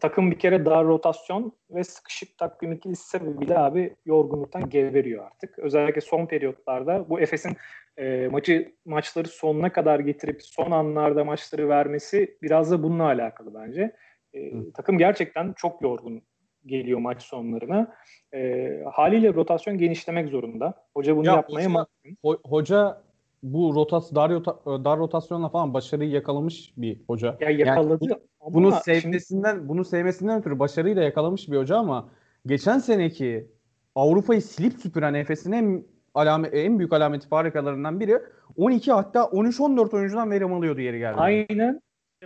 takım 0.00 0.30
bir 0.30 0.38
kere 0.38 0.64
dar 0.64 0.84
rotasyon 0.84 1.52
ve 1.70 1.84
sıkışık 1.84 2.38
takvim 2.38 2.72
ikilisi 2.72 3.08
sebebiyle 3.08 3.58
abi 3.58 3.94
yorgunluktan 4.04 4.70
geveriyor 4.70 5.26
artık. 5.26 5.58
Özellikle 5.58 6.00
son 6.00 6.26
periyotlarda 6.26 7.08
bu 7.08 7.20
Efes'in 7.20 7.56
e, 7.98 8.28
maçı 8.28 8.72
maçları 8.84 9.28
sonuna 9.28 9.72
kadar 9.72 10.00
getirip 10.00 10.42
son 10.42 10.70
anlarda 10.70 11.24
maçları 11.24 11.68
vermesi 11.68 12.38
biraz 12.42 12.70
da 12.70 12.82
bununla 12.82 13.04
alakalı 13.04 13.54
bence. 13.54 13.96
E, 14.34 14.52
takım 14.72 14.98
gerçekten 14.98 15.52
çok 15.52 15.82
yorgun 15.82 16.22
geliyor 16.66 16.98
maç 16.98 17.22
sonlarına. 17.22 17.96
E, 18.34 18.70
haliyle 18.92 19.34
rotasyon 19.34 19.78
genişlemek 19.78 20.28
zorunda. 20.28 20.86
Hoca 20.94 21.16
bunu 21.16 21.26
ya, 21.26 21.32
yapmaya 21.32 21.68
mahkum. 21.68 22.16
Ho- 22.24 22.40
hoca 22.48 23.02
bu 23.52 23.74
rotas 23.74 24.14
dar, 24.14 24.44
dar 24.66 24.98
rotasyonla 24.98 25.48
falan 25.48 25.74
başarıyı 25.74 26.10
yakalamış 26.10 26.72
bir 26.76 27.00
hoca. 27.06 27.36
Ya 27.40 27.50
yakaladı. 27.50 28.04
Yani, 28.04 28.20
ama 28.40 28.54
bunu 28.54 28.72
sevmesinden 28.84 29.54
şimdi... 29.54 29.68
bunu 29.68 29.84
sevmesinden 29.84 30.40
ötürü 30.40 30.58
başarıyı 30.58 30.96
da 30.96 31.02
yakalamış 31.02 31.50
bir 31.50 31.56
hoca 31.56 31.76
ama 31.76 32.08
geçen 32.46 32.78
seneki 32.78 33.50
Avrupa'yı 33.94 34.42
silip 34.42 34.72
süpüren 34.72 35.14
Efes'in 35.14 35.52
en 35.52 35.84
alamet, 36.14 36.54
en 36.54 36.78
büyük 36.78 36.92
alameti 36.92 37.28
farikalarından 37.28 38.00
biri 38.00 38.22
12 38.56 38.92
hatta 38.92 39.20
13-14 39.20 39.96
oyuncudan 39.96 40.30
verim 40.30 40.52
alıyordu 40.52 40.80
yeri 40.80 40.98
geldi. 40.98 41.16
Aynen. 41.18 41.80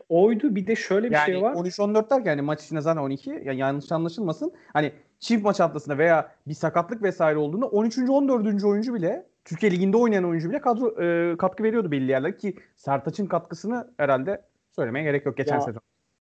Oydu. 0.09 0.55
Bir 0.55 0.67
de 0.67 0.77
şöyle 0.77 1.11
bir 1.11 1.15
yani 1.15 1.27
şey 1.27 1.43
var. 1.43 1.55
13-14 1.55 2.11
derken 2.11 2.31
yani 2.31 2.43
maç 2.43 2.65
içinde 2.65 2.81
zaten 2.81 3.03
12. 3.03 3.31
Yani 3.45 3.59
yanlış 3.59 3.93
anlaşılmasın. 3.93 4.53
Hani 4.73 4.93
çift 5.19 5.45
maç 5.45 5.61
haftasında 5.61 5.99
veya 5.99 6.33
bir 6.47 6.55
sakatlık 6.55 7.03
vesaire 7.03 7.39
olduğunda 7.39 7.67
13. 7.67 7.99
14. 7.99 8.65
oyuncu 8.65 8.95
bile 8.95 9.27
Türkiye 9.51 9.73
Ligi'nde 9.73 9.97
oynayan 9.97 10.25
oyuncu 10.25 10.51
bile 10.51 10.61
kadro 10.61 11.03
e, 11.03 11.37
katkı 11.37 11.63
veriyordu 11.63 11.91
belli 11.91 12.11
yerlere 12.11 12.37
ki 12.37 12.55
Sertaç'ın 12.77 13.27
katkısını 13.27 13.95
herhalde 13.97 14.43
söylemeye 14.77 15.05
gerek 15.05 15.27
yok 15.27 15.37
geçen 15.37 15.55
ya, 15.55 15.61
sezon. 15.61 15.83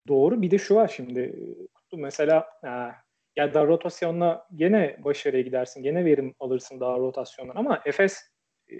Doğru. 0.08 0.42
Bir 0.42 0.52
de 0.52 0.58
şu 0.58 0.76
var 0.76 0.88
şimdi. 0.88 1.36
Kutlu 1.74 1.98
mesela 1.98 2.48
e, 2.64 2.70
ya 3.36 3.54
da 3.54 3.68
rotasyonla 3.68 4.48
gene 4.56 4.98
başarıya 5.04 5.42
gidersin. 5.42 5.84
Gene 5.84 6.06
verim 6.06 6.34
alırsın 6.40 6.80
daha 6.80 6.98
rotasyondan 6.98 7.56
ama 7.56 7.82
Efes 7.86 8.32
e, 8.72 8.76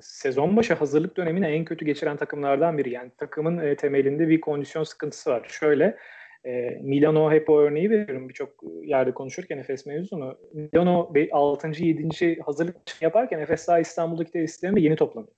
sezon 0.00 0.56
başı 0.56 0.74
hazırlık 0.74 1.16
dönemini 1.16 1.46
en 1.46 1.64
kötü 1.64 1.84
geçiren 1.84 2.16
takımlardan 2.16 2.78
biri. 2.78 2.90
Yani 2.90 3.10
takımın 3.18 3.58
e, 3.58 3.76
temelinde 3.76 4.28
bir 4.28 4.40
kondisyon 4.40 4.84
sıkıntısı 4.84 5.30
var. 5.30 5.46
Şöyle 5.48 5.98
e, 6.46 6.78
Milano 6.82 7.32
hep 7.32 7.50
o 7.50 7.60
örneği 7.60 7.90
veriyorum 7.90 8.28
birçok 8.28 8.62
yerde 8.84 9.14
konuşurken 9.14 9.58
Efes 9.58 9.86
mevzunu. 9.86 10.38
Milano 10.52 11.12
6. 11.32 11.68
7. 11.84 12.40
hazırlık 12.40 12.76
yaparken 13.00 13.38
Efes 13.38 13.68
daha 13.68 13.78
İstanbul'daki 13.78 14.30
tesislerinde 14.32 14.80
yeni 14.80 14.96
toplanıyor. 14.96 15.32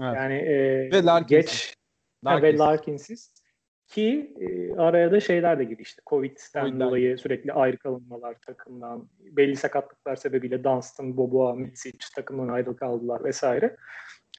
Evet. 0.00 0.16
Yani 0.16 0.34
e, 0.34 0.56
ve 0.92 1.04
Larkins. 1.04 1.28
geç 1.28 1.74
Larkins. 2.24 2.54
ve 2.54 2.58
Larkinsiz 2.58 3.34
ki 3.88 4.34
e, 4.40 4.74
araya 4.76 5.12
da 5.12 5.20
şeyler 5.20 5.58
de 5.58 5.64
girdi 5.64 5.82
işte 5.82 6.02
Covid'den 6.06 6.60
Covid'den. 6.60 6.80
dolayı 6.80 7.18
sürekli 7.18 7.52
ayrı 7.52 7.76
kalınmalar 7.76 8.36
takımdan 8.46 9.08
belli 9.18 9.56
sakatlıklar 9.56 10.16
sebebiyle 10.16 10.64
Dunstan, 10.64 11.16
Boboa, 11.16 11.54
Mitsic 11.54 11.98
takımdan 12.16 12.48
ayrı 12.48 12.76
kaldılar 12.76 13.24
vesaire. 13.24 13.76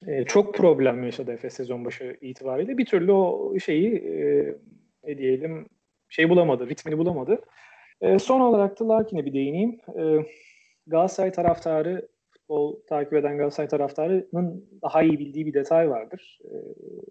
E, 0.08 0.24
çok 0.26 0.56
problem 0.56 1.04
yaşadı 1.04 1.32
Efes 1.32 1.54
sezon 1.54 1.86
başı 1.86 2.18
itibariyle. 2.22 2.78
Bir 2.78 2.86
türlü 2.86 3.12
o 3.12 3.60
şeyi 3.60 3.96
e, 3.96 4.46
ne 5.04 5.18
diyelim 5.18 5.70
şey 6.12 6.30
bulamadı, 6.30 6.70
ritmini 6.70 6.98
bulamadı. 6.98 7.42
E, 8.02 8.20
son 8.20 8.42
olarak 8.42 8.80
da 8.80 8.90
Larkin'e 8.90 9.26
bir 9.26 9.34
değineyim. 9.34 9.80
E, 10.00 10.26
Galatasaray 10.88 11.32
taraftarı 11.32 12.08
futbol 12.32 12.80
takip 12.90 13.14
eden 13.14 13.38
Galatasaray 13.38 13.68
taraftarının 13.68 14.70
daha 14.84 15.02
iyi 15.04 15.20
bildiği 15.20 15.46
bir 15.46 15.54
detay 15.54 15.90
vardır. 15.90 16.40
E, 16.44 16.54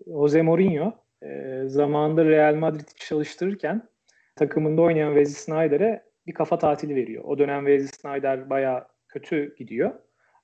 Jose 0.06 0.42
Mourinho 0.42 0.92
e, 1.22 1.62
zamanında 1.66 2.24
Real 2.24 2.54
Madrid 2.54 2.88
çalıştırırken 2.96 3.88
takımında 4.36 4.82
oynayan 4.82 5.14
Wesley 5.14 5.34
Snyder'e 5.34 6.02
bir 6.26 6.34
kafa 6.34 6.58
tatili 6.58 6.96
veriyor. 6.96 7.24
O 7.24 7.38
dönem 7.38 7.66
Wesley 7.66 7.88
Snyder 7.88 8.50
baya 8.50 8.88
kötü 9.08 9.56
gidiyor. 9.56 9.90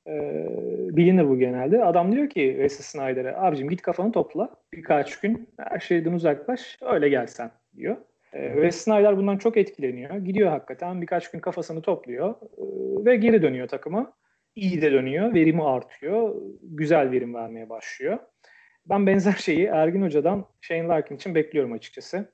E, 0.07 0.47
bilinir 0.97 1.29
bu 1.29 1.39
genelde. 1.39 1.85
Adam 1.85 2.13
diyor 2.13 2.31
ki 2.31 2.57
Wesley 2.59 2.83
Snyder'e 2.83 3.37
abicim 3.37 3.69
git 3.69 3.83
kafanı 3.83 4.13
topla. 4.13 4.51
Birkaç 4.73 5.21
gün 5.21 5.49
her 5.59 5.81
şeyden 5.81 6.13
uzaklaş 6.13 6.79
öyle 6.81 7.09
gelsen 7.09 7.51
diyor. 7.77 7.97
E, 8.33 8.57
ve 8.57 8.73
Snyder 8.73 9.17
bundan 9.17 9.39
çok 9.39 9.57
etkileniyor. 9.57 10.17
Gidiyor 10.17 10.51
hakikaten 10.51 11.03
birkaç 11.03 11.31
gün 11.31 11.41
kafasını 11.41 11.83
topluyor 11.83 12.31
e, 12.31 13.05
ve 13.05 13.17
geri 13.17 13.43
dönüyor 13.43 13.69
takıma. 13.69 14.13
İyi 14.55 14.83
de 14.83 14.93
dönüyor, 14.93 15.35
verimi 15.35 15.65
artıyor, 15.65 16.43
güzel 16.63 17.11
verim 17.11 17.35
vermeye 17.35 17.71
başlıyor. 17.71 18.19
Ben 18.87 19.07
benzer 19.07 19.33
şeyi 19.33 19.67
Ergin 19.67 20.03
Hoca'dan 20.03 20.45
Shane 20.61 20.87
Larkin 20.89 21.17
için 21.17 21.35
bekliyorum 21.35 21.73
açıkçası. 21.73 22.33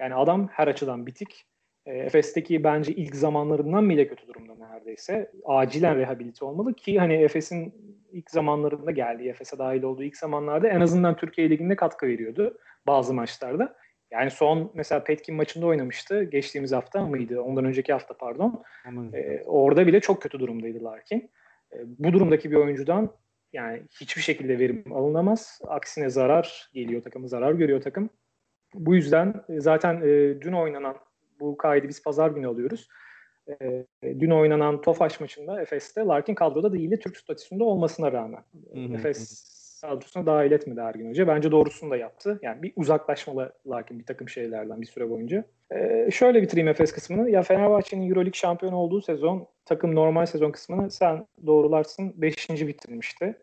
Yani 0.00 0.14
adam 0.14 0.48
her 0.52 0.68
açıdan 0.68 1.06
bitik. 1.06 1.46
E, 1.86 1.98
Efes'teki 1.98 2.64
bence 2.64 2.92
ilk 2.92 3.16
zamanlarından 3.16 3.90
bile 3.90 4.08
kötü 4.08 4.26
durumda 4.28 4.54
neredeyse. 4.54 5.30
Acilen 5.44 5.96
rehabilite 5.98 6.44
olmalı 6.44 6.74
ki 6.74 6.98
hani 6.98 7.14
Efes'in 7.14 7.74
ilk 8.12 8.30
zamanlarında 8.30 8.90
geldiği, 8.90 9.28
Efes'e 9.28 9.58
dahil 9.58 9.82
olduğu 9.82 10.02
ilk 10.02 10.16
zamanlarda 10.16 10.68
en 10.68 10.80
azından 10.80 11.16
Türkiye 11.16 11.50
Ligi'nde 11.50 11.76
katkı 11.76 12.06
veriyordu 12.06 12.58
bazı 12.86 13.14
maçlarda. 13.14 13.76
Yani 14.16 14.30
son 14.30 14.70
mesela 14.74 15.04
Petkin 15.04 15.34
maçında 15.34 15.66
oynamıştı. 15.66 16.24
Geçtiğimiz 16.24 16.72
hafta 16.72 17.06
mıydı? 17.06 17.40
Ondan 17.40 17.64
önceki 17.64 17.92
hafta 17.92 18.16
pardon. 18.16 18.62
Ee, 19.14 19.42
orada 19.46 19.86
bile 19.86 20.00
çok 20.00 20.22
kötü 20.22 20.40
durumdaydı 20.40 20.84
Larkin. 20.84 21.30
Ee, 21.72 21.76
bu 21.98 22.12
durumdaki 22.12 22.50
bir 22.50 22.56
oyuncudan 22.56 23.10
yani 23.52 23.82
hiçbir 24.00 24.22
şekilde 24.22 24.58
verim 24.58 24.84
alınamaz. 24.92 25.60
Aksine 25.66 26.10
zarar 26.10 26.70
geliyor 26.74 27.02
takımı, 27.02 27.28
zarar 27.28 27.52
görüyor 27.52 27.80
takım. 27.80 28.10
Bu 28.74 28.94
yüzden 28.94 29.44
e, 29.48 29.60
zaten 29.60 29.96
e, 29.96 30.40
dün 30.40 30.52
oynanan 30.52 30.96
bu 31.40 31.56
kaydı 31.56 31.88
biz 31.88 32.02
pazar 32.02 32.30
günü 32.30 32.46
alıyoruz. 32.46 32.88
E, 33.60 33.86
dün 34.02 34.30
oynanan 34.30 34.80
Tofaş 34.80 35.20
maçında 35.20 35.60
Efes'te 35.60 36.00
Larkin 36.00 36.34
kadroda 36.34 36.72
değildi 36.72 36.98
Türk 37.02 37.16
statüsünde 37.16 37.64
olmasına 37.64 38.12
rağmen. 38.12 38.42
Hı 38.72 38.80
hı. 38.80 38.94
Efes 38.94 39.55
kadrosuna 39.88 40.26
dahil 40.26 40.52
etmedi 40.52 40.80
Ergin 40.80 41.10
Hoca. 41.10 41.28
Bence 41.28 41.50
doğrusunu 41.50 41.90
da 41.90 41.96
yaptı. 41.96 42.38
Yani 42.42 42.62
bir 42.62 42.72
uzaklaşmalı 42.76 43.52
lakin 43.66 43.98
bir 43.98 44.06
takım 44.06 44.28
şeylerden 44.28 44.80
bir 44.80 44.86
süre 44.86 45.10
boyunca. 45.10 45.44
Ee, 45.74 46.08
şöyle 46.12 46.42
bitireyim 46.42 46.68
Efes 46.68 46.92
kısmını. 46.92 47.30
Ya 47.30 47.42
Fenerbahçe'nin 47.42 48.08
Euroleague 48.08 48.38
şampiyonu 48.38 48.76
olduğu 48.76 49.02
sezon 49.02 49.48
takım 49.64 49.94
normal 49.94 50.26
sezon 50.26 50.50
kısmını 50.50 50.90
sen 50.90 51.26
doğrularsın 51.46 52.12
5. 52.16 52.50
bitirmişti. 52.50 53.38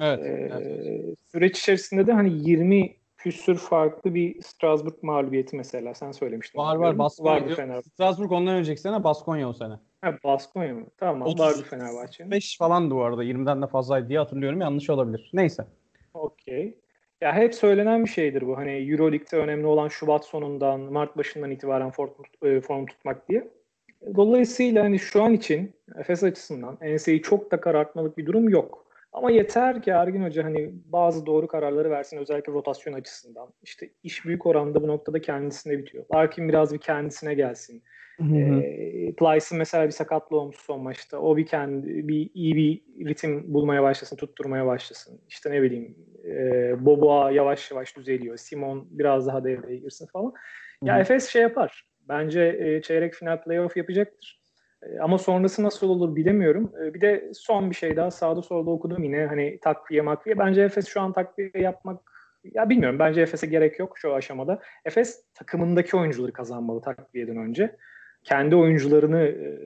Evet, 0.00 0.18
ee, 0.24 0.50
evet. 0.52 1.18
Süreç 1.32 1.58
içerisinde 1.58 2.06
de 2.06 2.12
hani 2.12 2.48
20 2.48 2.96
küsür 3.16 3.58
farklı 3.58 4.14
bir 4.14 4.42
Strasbourg 4.42 5.02
mağlubiyeti 5.02 5.56
mesela 5.56 5.94
sen 5.94 6.12
söylemiştin. 6.12 6.58
Var 6.58 6.76
var 6.76 6.98
Baskonya. 6.98 7.32
Vardı 7.32 7.54
Fenerbahçe. 7.54 7.90
Strasbourg 7.90 8.32
ondan 8.32 8.54
önceki 8.54 8.80
sene 8.80 9.04
Baskonya 9.04 9.48
o 9.48 9.52
sene. 9.52 9.74
Ha 10.00 10.18
Baskonya 10.24 10.74
mı? 10.74 10.86
Tamam 10.96 11.22
30, 11.22 11.40
vardı 11.40 11.62
Fenerbahçe. 11.70 12.30
5 12.30 12.58
falandı 12.58 12.94
bu 12.94 13.02
arada 13.02 13.24
20'den 13.24 13.62
de 13.62 13.66
fazlaydı 13.66 14.08
diye 14.08 14.18
hatırlıyorum 14.18 14.60
yanlış 14.60 14.90
olabilir. 14.90 15.30
Neyse. 15.32 15.64
Okey. 16.14 16.78
Ya 17.20 17.34
hep 17.34 17.54
söylenen 17.54 18.04
bir 18.04 18.10
şeydir 18.10 18.46
bu. 18.46 18.56
Hani 18.56 18.90
Euroleague'de 18.90 19.36
önemli 19.36 19.66
olan 19.66 19.88
Şubat 19.88 20.24
sonundan, 20.24 20.80
Mart 20.80 21.16
başından 21.16 21.50
itibaren 21.50 21.90
form, 21.90 22.10
e, 22.42 22.60
form 22.60 22.86
tutmak 22.86 23.28
diye. 23.28 23.48
Dolayısıyla 24.16 24.84
hani 24.84 24.98
şu 24.98 25.22
an 25.22 25.32
için 25.32 25.74
Efes 25.98 26.22
açısından 26.22 26.78
NSA'yı 26.82 27.22
çok 27.22 27.50
da 27.50 27.60
karartmalık 27.60 28.18
bir 28.18 28.26
durum 28.26 28.48
yok. 28.48 28.86
Ama 29.12 29.30
yeter 29.30 29.82
ki 29.82 29.90
Ergin 29.90 30.24
Hoca 30.24 30.44
hani 30.44 30.72
bazı 30.84 31.26
doğru 31.26 31.46
kararları 31.48 31.90
versin 31.90 32.18
özellikle 32.18 32.52
rotasyon 32.52 32.94
açısından. 32.94 33.48
İşte 33.62 33.90
iş 34.02 34.24
büyük 34.24 34.46
oranda 34.46 34.82
bu 34.82 34.88
noktada 34.88 35.20
kendisine 35.20 35.78
bitiyor. 35.78 36.04
Larkin 36.14 36.48
biraz 36.48 36.74
bir 36.74 36.78
kendisine 36.78 37.34
gelsin. 37.34 37.82
E, 38.20 39.12
Plyce'ın 39.12 39.58
mesela 39.58 39.86
bir 39.86 39.90
sakatlı 39.90 40.40
olmuş 40.40 40.56
son 40.56 40.82
maçta. 40.82 41.18
O 41.18 41.36
bir 41.36 41.46
kendi 41.46 42.08
bir 42.08 42.30
iyi 42.34 42.56
bir 42.56 42.82
ritim 43.08 43.54
bulmaya 43.54 43.82
başlasın, 43.82 44.16
tutturmaya 44.16 44.66
başlasın. 44.66 45.20
İşte 45.28 45.50
ne 45.50 45.62
bileyim 45.62 45.96
e, 46.24 46.74
Boboa 46.84 47.30
yavaş 47.30 47.70
yavaş 47.70 47.96
düzeliyor. 47.96 48.36
Simon 48.36 48.88
biraz 48.90 49.26
daha 49.26 49.44
devreye 49.44 49.76
girsin 49.76 50.06
falan. 50.06 50.32
Ya 50.84 50.94
Hı-hı. 50.94 51.00
Efes 51.00 51.28
şey 51.28 51.42
yapar. 51.42 51.84
Bence 52.08 52.56
e, 52.60 52.82
çeyrek 52.82 53.14
final 53.14 53.42
playoff 53.42 53.76
yapacaktır. 53.76 54.40
E, 54.82 54.98
ama 54.98 55.18
sonrası 55.18 55.62
nasıl 55.62 55.88
olur 55.88 56.16
bilemiyorum. 56.16 56.72
E, 56.84 56.94
bir 56.94 57.00
de 57.00 57.30
son 57.34 57.70
bir 57.70 57.76
şey 57.76 57.96
daha 57.96 58.10
sağda 58.10 58.42
solda 58.42 58.70
okudum 58.70 59.04
yine 59.04 59.26
hani 59.26 59.58
takviye 59.60 60.02
makviye. 60.02 60.38
Bence 60.38 60.62
Efes 60.62 60.86
şu 60.86 61.00
an 61.00 61.12
takviye 61.12 61.50
yapmak 61.54 62.00
ya 62.44 62.68
bilmiyorum. 62.68 62.98
Bence 62.98 63.20
Efes'e 63.20 63.46
gerek 63.46 63.78
yok 63.78 63.98
şu 63.98 64.14
aşamada. 64.14 64.60
Efes 64.84 65.24
takımındaki 65.34 65.96
oyuncuları 65.96 66.32
kazanmalı 66.32 66.80
takviyeden 66.80 67.36
önce 67.36 67.76
kendi 68.26 68.56
oyuncularını 68.56 69.22
e, 69.22 69.58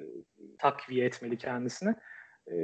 takviye 0.59 1.07
etmeli 1.07 1.38
kendisine. 1.38 1.94
E, 2.49 2.55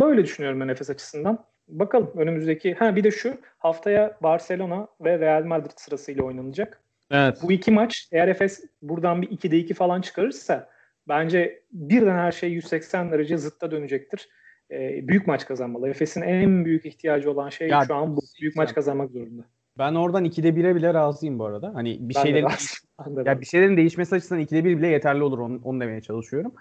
böyle 0.00 0.24
düşünüyorum 0.24 0.60
ben 0.60 0.68
Efes 0.68 0.90
açısından. 0.90 1.44
Bakalım 1.68 2.12
önümüzdeki 2.16 2.74
ha 2.74 2.96
bir 2.96 3.04
de 3.04 3.10
şu 3.10 3.34
haftaya 3.58 4.18
Barcelona 4.22 4.88
ve 5.00 5.18
Real 5.18 5.44
Madrid 5.44 5.76
sırasıyla 5.76 6.24
oynanacak. 6.24 6.80
Evet. 7.10 7.38
Bu 7.42 7.52
iki 7.52 7.70
maç 7.70 8.08
eğer 8.12 8.28
Efes 8.28 8.64
buradan 8.82 9.22
bir 9.22 9.28
2'de 9.30 9.58
2 9.58 9.74
falan 9.74 10.00
çıkarırsa 10.00 10.70
bence 11.08 11.62
birden 11.72 12.16
her 12.16 12.32
şey 12.32 12.50
180 12.50 13.12
derece 13.12 13.38
zıtta 13.38 13.70
dönecektir. 13.70 14.28
Ee, 14.70 15.08
büyük 15.08 15.26
maç 15.26 15.46
kazanmalı. 15.46 15.88
Efes'in 15.88 16.22
en 16.22 16.64
büyük 16.64 16.86
ihtiyacı 16.86 17.30
olan 17.30 17.48
şey 17.48 17.68
ya, 17.68 17.84
şu 17.86 17.94
an 17.94 18.16
bu. 18.16 18.20
Büyük 18.40 18.56
maç 18.56 18.74
kazanmak 18.74 19.10
zorunda. 19.10 19.42
Ben 19.80 19.94
oradan 19.94 20.24
2'de 20.24 20.48
1'e 20.48 20.74
bile 20.74 20.94
razıyım 20.94 21.38
bu 21.38 21.44
arada. 21.44 21.74
Hani 21.74 22.08
bir 22.08 22.14
ben 22.14 22.22
şeylerin 22.22 22.46
de 23.16 23.30
ya 23.30 23.40
bir 23.40 23.46
şeylerin 23.46 23.76
değişmesi 23.76 24.14
açısından 24.14 24.42
2'de 24.42 24.64
1 24.64 24.78
bile 24.78 24.86
yeterli 24.86 25.22
olur 25.22 25.38
onu, 25.38 25.60
onu 25.64 25.80
demeye 25.80 26.00
çalışıyorum. 26.00 26.52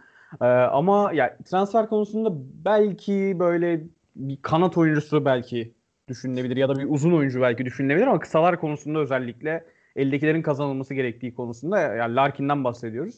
Ee, 0.42 0.46
ama 0.46 1.12
ya 1.14 1.38
transfer 1.46 1.88
konusunda 1.88 2.30
belki 2.66 3.36
böyle 3.40 3.82
bir 4.16 4.38
kanat 4.42 4.78
oyuncusu 4.78 5.26
belki 5.26 5.74
düşünülebilir 6.08 6.58
ya 6.58 6.70
da 6.70 6.76
bir 6.76 6.86
uzun 6.90 7.12
oyuncu 7.12 7.42
belki 7.42 7.66
düşünülebilir 7.66 8.08
ama 8.08 8.20
kısalar 8.20 8.60
konusunda 8.60 9.00
özellikle 9.00 9.66
eldekilerin 9.96 10.42
kazanılması 10.42 10.94
gerektiği 10.94 11.36
konusunda 11.36 11.80
yani 11.80 12.16
Larkin'den 12.16 12.64
bahsediyoruz. 12.64 13.16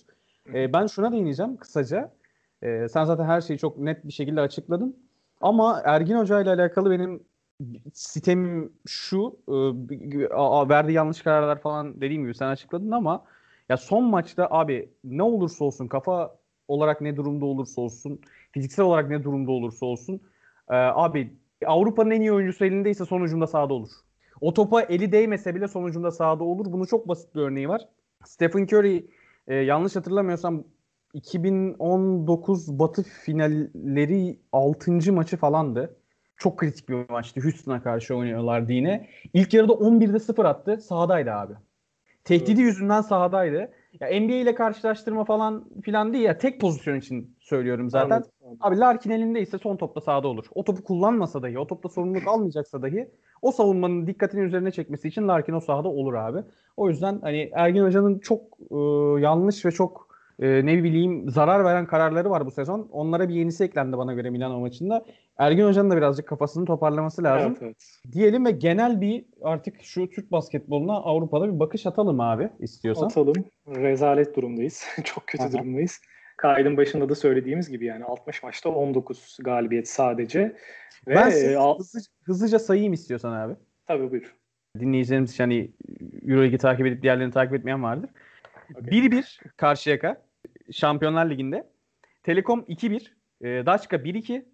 Ee, 0.53 0.73
ben 0.73 0.87
şuna 0.87 1.11
değineceğim 1.11 1.57
kısaca. 1.57 2.11
Ee, 2.63 2.87
sen 2.89 3.03
zaten 3.03 3.25
her 3.25 3.41
şeyi 3.41 3.59
çok 3.59 3.77
net 3.77 4.05
bir 4.07 4.13
şekilde 4.13 4.41
açıkladın. 4.41 4.95
Ama 5.41 5.81
Ergin 5.85 6.15
Hoca 6.15 6.41
ile 6.41 6.49
alakalı 6.49 6.91
benim 6.91 7.23
sitem 7.93 8.69
şu 8.87 9.37
e, 9.47 9.53
verdiği 10.69 10.93
yanlış 10.93 11.21
kararlar 11.21 11.61
falan 11.61 12.01
dediğim 12.01 12.23
gibi 12.23 12.35
sen 12.35 12.47
açıkladın 12.47 12.91
ama 12.91 13.25
ya 13.69 13.77
son 13.77 14.03
maçta 14.03 14.47
abi 14.51 14.89
ne 15.03 15.23
olursa 15.23 15.65
olsun 15.65 15.87
kafa 15.87 16.37
olarak 16.67 17.01
ne 17.01 17.17
durumda 17.17 17.45
olursa 17.45 17.81
olsun 17.81 18.21
fiziksel 18.51 18.85
olarak 18.85 19.09
ne 19.09 19.23
durumda 19.23 19.51
olursa 19.51 19.85
olsun 19.85 20.21
e, 20.69 20.75
abi 20.75 21.33
Avrupa'nın 21.65 22.11
en 22.11 22.21
iyi 22.21 22.33
oyuncusu 22.33 22.65
elindeyse 22.65 23.05
sonucunda 23.05 23.47
sahada 23.47 23.73
olur. 23.73 23.89
O 24.41 24.53
topa 24.53 24.81
eli 24.81 25.11
değmese 25.11 25.55
bile 25.55 25.67
sonucunda 25.67 26.11
sahada 26.11 26.43
olur. 26.43 26.65
Bunun 26.71 26.85
çok 26.85 27.07
basit 27.07 27.35
bir 27.35 27.41
örneği 27.41 27.69
var. 27.69 27.87
Stephen 28.25 28.63
Curry 28.63 29.05
e, 29.47 29.55
yanlış 29.55 29.95
hatırlamıyorsam 29.95 30.63
2019 31.13 32.79
Batı 32.79 33.03
finalleri 33.03 34.39
6. 34.51 35.13
maçı 35.13 35.37
falandı. 35.37 35.95
Çok 36.41 36.57
kritik 36.57 36.89
bir 36.89 37.09
maçtı. 37.09 37.41
Houston'a 37.41 37.83
karşı 37.83 38.15
oynuyorlardı 38.15 38.71
yine. 38.71 39.07
İlk 39.33 39.53
yarıda 39.53 39.73
11'de 39.73 40.19
0 40.19 40.45
attı. 40.45 40.77
Sahadaydı 40.77 41.31
abi. 41.31 41.53
Tehdidi 42.23 42.51
evet. 42.51 42.59
yüzünden 42.59 43.01
sahadaydı. 43.01 43.71
Ya 43.99 44.19
NBA 44.21 44.33
ile 44.33 44.55
karşılaştırma 44.55 45.23
falan 45.23 45.65
filan 45.81 46.13
değil 46.13 46.23
ya 46.23 46.37
tek 46.37 46.61
pozisyon 46.61 46.97
için 46.97 47.35
söylüyorum 47.39 47.89
zaten. 47.89 48.15
Anladım, 48.15 48.31
anladım. 48.43 48.57
Abi 48.61 48.79
Larkin 48.79 49.09
elindeyse 49.09 49.57
son 49.57 49.77
topta 49.77 50.01
sahada 50.01 50.27
olur. 50.27 50.45
O 50.55 50.63
topu 50.63 50.83
kullanmasa 50.83 51.43
dahi, 51.43 51.59
o 51.59 51.67
topta 51.67 51.89
sorumluluk 51.89 52.27
almayacaksa 52.27 52.81
dahi 52.81 53.09
o 53.41 53.51
savunmanın 53.51 54.07
dikkatini 54.07 54.41
üzerine 54.41 54.71
çekmesi 54.71 55.07
için 55.07 55.27
Larkin 55.27 55.53
o 55.53 55.59
sahada 55.59 55.87
olur 55.87 56.13
abi. 56.13 56.39
O 56.77 56.89
yüzden 56.89 57.19
hani 57.21 57.51
Ergin 57.53 57.83
Hoca'nın 57.83 58.19
çok 58.19 58.41
e, 58.71 58.75
yanlış 59.21 59.65
ve 59.65 59.71
çok 59.71 60.10
e, 60.41 60.65
ne 60.65 60.83
bileyim 60.83 61.29
zarar 61.29 61.65
veren 61.65 61.85
kararları 61.85 62.29
var 62.29 62.45
bu 62.45 62.51
sezon. 62.51 62.89
Onlara 62.91 63.29
bir 63.29 63.33
yenisi 63.33 63.63
eklendi 63.63 63.97
bana 63.97 64.13
göre 64.13 64.29
Milano 64.29 64.59
maçında. 64.59 65.05
Ergin 65.37 65.65
Hoca'nın 65.65 65.89
da 65.89 65.97
birazcık 65.97 66.27
kafasını 66.27 66.65
toparlaması 66.65 67.23
lazım. 67.23 67.51
Evet, 67.51 67.61
evet. 67.61 68.11
Diyelim 68.11 68.45
ve 68.45 68.51
genel 68.51 69.01
bir 69.01 69.25
artık 69.41 69.83
şu 69.83 70.09
Türk 70.09 70.31
basketboluna 70.31 70.93
Avrupa'da 70.93 71.53
bir 71.53 71.59
bakış 71.59 71.85
atalım 71.85 72.19
abi 72.19 72.49
istiyorsan. 72.59 73.05
Atalım. 73.05 73.45
Rezalet 73.67 74.35
durumdayız. 74.35 74.85
Çok 75.03 75.27
kötü 75.27 75.43
Aha. 75.43 75.51
durumdayız. 75.51 76.01
Kaydın 76.37 76.77
başında 76.77 77.09
da 77.09 77.15
söylediğimiz 77.15 77.69
gibi 77.69 77.85
yani 77.85 78.05
60 78.05 78.43
maçta 78.43 78.69
19 78.69 79.37
galibiyet 79.41 79.89
sadece. 79.89 80.39
Ve 81.07 81.15
ben 81.15 81.29
size 81.29 81.57
al- 81.57 81.77
hızlıca, 81.77 82.05
hızlıca 82.23 82.59
sayayım 82.59 82.93
istiyorsan 82.93 83.33
abi. 83.33 83.53
Tabii 83.87 84.11
buyur. 84.11 84.35
Dinleyicilerimiz 84.79 85.31
için 85.31 85.43
hani 85.43 85.71
Euroleague'i 86.27 86.57
takip 86.57 86.85
edip 86.85 87.01
diğerlerini 87.03 87.33
takip 87.33 87.53
etmeyen 87.53 87.83
vardır. 87.83 88.09
Okay. 88.75 88.99
1-1 88.99 89.47
Karşıyaka 89.57 90.21
Şampiyonlar 90.71 91.29
Ligi'nde. 91.29 91.71
Telekom 92.23 92.65
2-1, 92.67 93.15
e, 93.41 93.65
Daçka 93.65 94.03
1-2, 94.03 94.45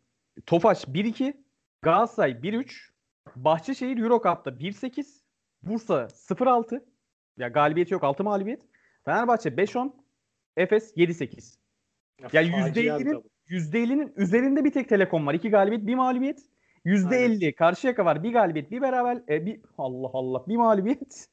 Tofaş 0.46 0.88
1-2, 0.88 1.34
Galatasaray 1.82 2.32
1-3, 2.32 2.92
Bahçeşehir 3.36 3.98
Euro 3.98 4.22
Cup'ta 4.24 4.60
1-8, 4.60 5.22
Bursa 5.64 6.08
0-6. 6.10 6.86
Ya 7.38 7.48
galibiyeti 7.48 7.94
yok 7.94 8.04
6 8.04 8.24
mağlubiyet. 8.24 8.62
Fenerbahçe 9.06 9.50
5-10, 9.50 9.92
Efes 10.58 10.98
7-8. 10.98 11.58
Yani 12.34 12.48
%50'nin 12.48 13.24
%50'nin 13.48 14.14
üzerinde 14.16 14.64
bir 14.64 14.72
tek 14.72 14.90
Telekom 14.90 15.28
var. 15.28 15.34
2 15.34 15.50
galibiyet, 15.50 15.88
bir 15.88 15.96
mağlubiyet. 15.96 16.40
%50 16.86 17.16
Aynen. 17.16 17.52
Karşıyaka 17.52 18.06
var. 18.06 18.24
Bir 18.24 18.34
galibiyet, 18.34 18.72
bir 18.72 18.82
beraber, 18.82 19.22
e, 19.30 19.46
bir 19.46 19.62
Allah 19.78 20.10
Allah, 20.14 20.48
bir 20.48 20.56
mağlubiyet. 20.56 21.28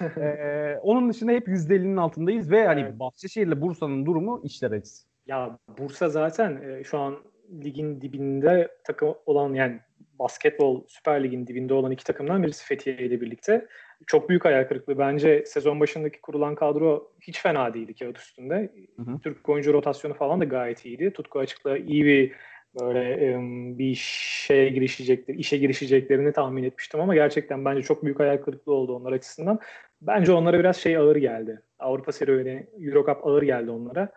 ee, 0.16 0.78
onun 0.82 1.10
dışında 1.10 1.32
hep 1.32 1.48
%50'nin 1.48 1.96
altındayız 1.96 2.50
ve 2.50 2.66
hani 2.66 2.80
evet. 2.80 2.98
Bahçeşehir'le 2.98 3.60
Bursa'nın 3.60 4.06
durumu 4.06 4.40
işler 4.44 4.70
acısı. 4.70 5.06
Ya 5.26 5.58
Bursa 5.78 6.08
zaten 6.08 6.62
e, 6.62 6.84
şu 6.84 6.98
an 6.98 7.16
ligin 7.64 8.00
dibinde 8.00 8.68
takım 8.84 9.14
olan 9.26 9.54
yani 9.54 9.80
basketbol 10.18 10.84
Süper 10.86 11.24
Lig'in 11.24 11.46
dibinde 11.46 11.74
olan 11.74 11.90
iki 11.90 12.04
takımdan 12.04 12.42
birisi 12.42 12.66
Fethiye 12.66 12.96
ile 12.96 13.20
birlikte. 13.20 13.66
Çok 14.06 14.28
büyük 14.28 14.44
hayal 14.44 14.64
kırıklığı. 14.64 14.98
Bence 14.98 15.44
sezon 15.46 15.80
başındaki 15.80 16.20
kurulan 16.20 16.54
kadro 16.54 17.12
hiç 17.20 17.42
fena 17.42 17.74
değildi 17.74 17.94
kağıt 17.94 18.18
üstünde. 18.18 18.72
Hı 18.96 19.02
hı. 19.02 19.18
Türk 19.22 19.48
oyuncu 19.48 19.72
rotasyonu 19.72 20.14
falan 20.14 20.40
da 20.40 20.44
gayet 20.44 20.84
iyiydi. 20.86 21.10
Tutku 21.10 21.38
Açık'la 21.38 21.78
iyi 21.78 22.04
bir 22.04 22.32
böyle 22.80 23.38
bir 23.78 23.94
şeye 23.94 24.68
girişecekler, 24.68 25.34
işe 25.34 25.56
girişeceklerini 25.56 26.32
tahmin 26.32 26.64
etmiştim 26.64 27.00
ama 27.00 27.14
gerçekten 27.14 27.64
bence 27.64 27.82
çok 27.82 28.04
büyük 28.04 28.20
hayal 28.20 28.36
kırıklığı 28.36 28.72
oldu 28.72 28.96
onlar 28.96 29.12
açısından. 29.12 29.58
Bence 30.02 30.32
onlara 30.32 30.58
biraz 30.58 30.76
şey 30.76 30.96
ağır 30.96 31.16
geldi. 31.16 31.62
Avrupa 31.78 32.12
serüveni, 32.12 32.66
Euro 32.80 33.06
Cup 33.06 33.26
ağır 33.26 33.42
geldi 33.42 33.70
onlara. 33.70 34.08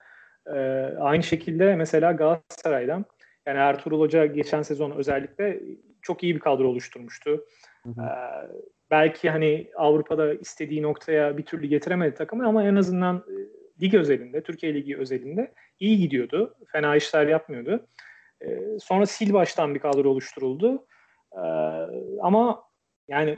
Ee, 0.47 0.59
aynı 0.99 1.23
şekilde 1.23 1.75
mesela 1.75 2.11
Galatasaray'dan 2.11 3.05
yani 3.45 3.57
Ertuğrul 3.57 3.99
Hoca 3.99 4.25
geçen 4.25 4.61
sezon 4.61 4.91
özellikle 4.91 5.59
çok 6.01 6.23
iyi 6.23 6.35
bir 6.35 6.39
kadro 6.39 6.67
oluşturmuştu. 6.67 7.45
Hı 7.83 7.89
hı. 7.89 8.01
Ee, 8.01 8.47
belki 8.91 9.29
hani 9.29 9.67
Avrupa'da 9.75 10.33
istediği 10.33 10.81
noktaya 10.81 11.37
bir 11.37 11.45
türlü 11.45 11.67
getiremedi 11.67 12.15
takımı 12.15 12.47
ama 12.47 12.63
en 12.63 12.75
azından 12.75 13.23
e, 13.27 13.35
lig 13.81 13.93
özelinde, 13.93 14.43
Türkiye 14.43 14.73
Ligi 14.73 14.97
özelinde 14.97 15.51
iyi 15.79 15.97
gidiyordu. 15.97 16.55
Fena 16.71 16.95
işler 16.95 17.27
yapmıyordu. 17.27 17.87
E, 18.41 18.79
sonra 18.79 19.05
sil 19.13 19.29
baştan 19.33 19.75
bir 19.75 19.79
kadro 19.79 20.09
oluşturuldu. 20.09 20.85
E, 21.33 21.43
ama 22.21 22.63
yani 23.07 23.37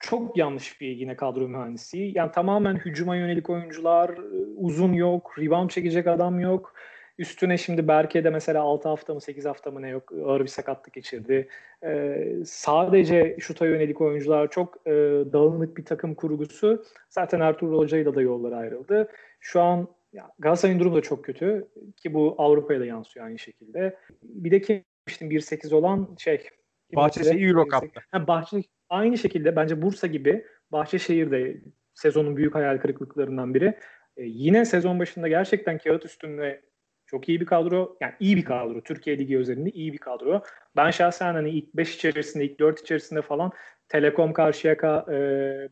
çok 0.00 0.36
yanlış 0.36 0.80
bir 0.80 0.88
yine 0.88 1.16
kadro 1.16 1.48
mühendisi. 1.48 2.12
Yani 2.14 2.32
tamamen 2.32 2.76
hücuma 2.76 3.16
yönelik 3.16 3.50
oyuncular, 3.50 4.10
uzun 4.56 4.92
yok, 4.92 5.38
rebound 5.38 5.70
çekecek 5.70 6.06
adam 6.06 6.40
yok. 6.40 6.74
Üstüne 7.18 7.58
şimdi 7.58 7.88
Berke'de 7.88 8.30
mesela 8.30 8.62
6 8.62 8.88
hafta 8.88 9.14
mı 9.14 9.20
8 9.20 9.44
hafta 9.44 9.70
mı 9.70 9.82
ne 9.82 9.88
yok 9.88 10.12
ağır 10.24 10.40
bir 10.40 10.46
sakatlık 10.46 10.94
geçirdi. 10.94 11.48
Ee, 11.84 12.24
sadece 12.44 13.36
şuta 13.40 13.66
yönelik 13.66 14.00
oyuncular 14.00 14.50
çok 14.50 14.86
e, 14.86 14.90
dağınık 15.32 15.76
bir 15.76 15.84
takım 15.84 16.14
kurgusu. 16.14 16.84
Zaten 17.08 17.40
Ertuğrul 17.40 17.78
Hoca'yla 17.78 18.14
da 18.14 18.22
yollar 18.22 18.52
ayrıldı. 18.52 19.08
Şu 19.40 19.60
an 19.60 19.88
ya 20.12 20.30
Galatasaray'ın 20.38 20.80
durumu 20.80 20.96
da 20.96 21.00
çok 21.00 21.24
kötü 21.24 21.68
ki 21.96 22.14
bu 22.14 22.34
Avrupa'ya 22.38 22.80
da 22.80 22.84
yansıyor 22.84 23.26
aynı 23.26 23.38
şekilde. 23.38 23.96
Bir 24.22 24.50
de 24.50 24.60
kim 24.60 24.84
demiştim 25.08 25.30
1-8 25.30 25.74
olan 25.74 26.16
şey 26.18 26.48
Bahçeşehir 26.96 27.48
Euro 27.48 27.68
Cup'ta. 27.68 28.00
Ha, 28.10 28.26
Bahçe, 28.26 28.62
aynı 28.88 29.18
şekilde 29.18 29.56
bence 29.56 29.82
Bursa 29.82 30.06
gibi 30.06 30.44
Bahçeşehir 30.72 31.30
de 31.30 31.62
sezonun 31.94 32.36
büyük 32.36 32.54
hayal 32.54 32.78
kırıklıklarından 32.78 33.54
biri. 33.54 33.78
Ee, 34.16 34.22
yine 34.22 34.64
sezon 34.64 34.98
başında 34.98 35.28
gerçekten 35.28 35.78
kağıt 35.78 36.04
üstünde 36.04 36.62
çok 37.06 37.28
iyi 37.28 37.40
bir 37.40 37.46
kadro. 37.46 37.96
Yani 38.00 38.14
iyi 38.20 38.36
bir 38.36 38.44
kadro. 38.44 38.82
Türkiye 38.82 39.18
Ligi 39.18 39.38
özelinde 39.38 39.70
iyi 39.70 39.92
bir 39.92 39.98
kadro. 39.98 40.42
Ben 40.76 40.90
şahsen 40.90 41.34
hani 41.34 41.50
ilk 41.50 41.74
5 41.74 41.94
içerisinde, 41.96 42.44
ilk 42.44 42.60
4 42.60 42.80
içerisinde 42.80 43.22
falan 43.22 43.52
Telekom, 43.88 44.32
Karşıyaka, 44.32 45.06
e, 45.12 45.16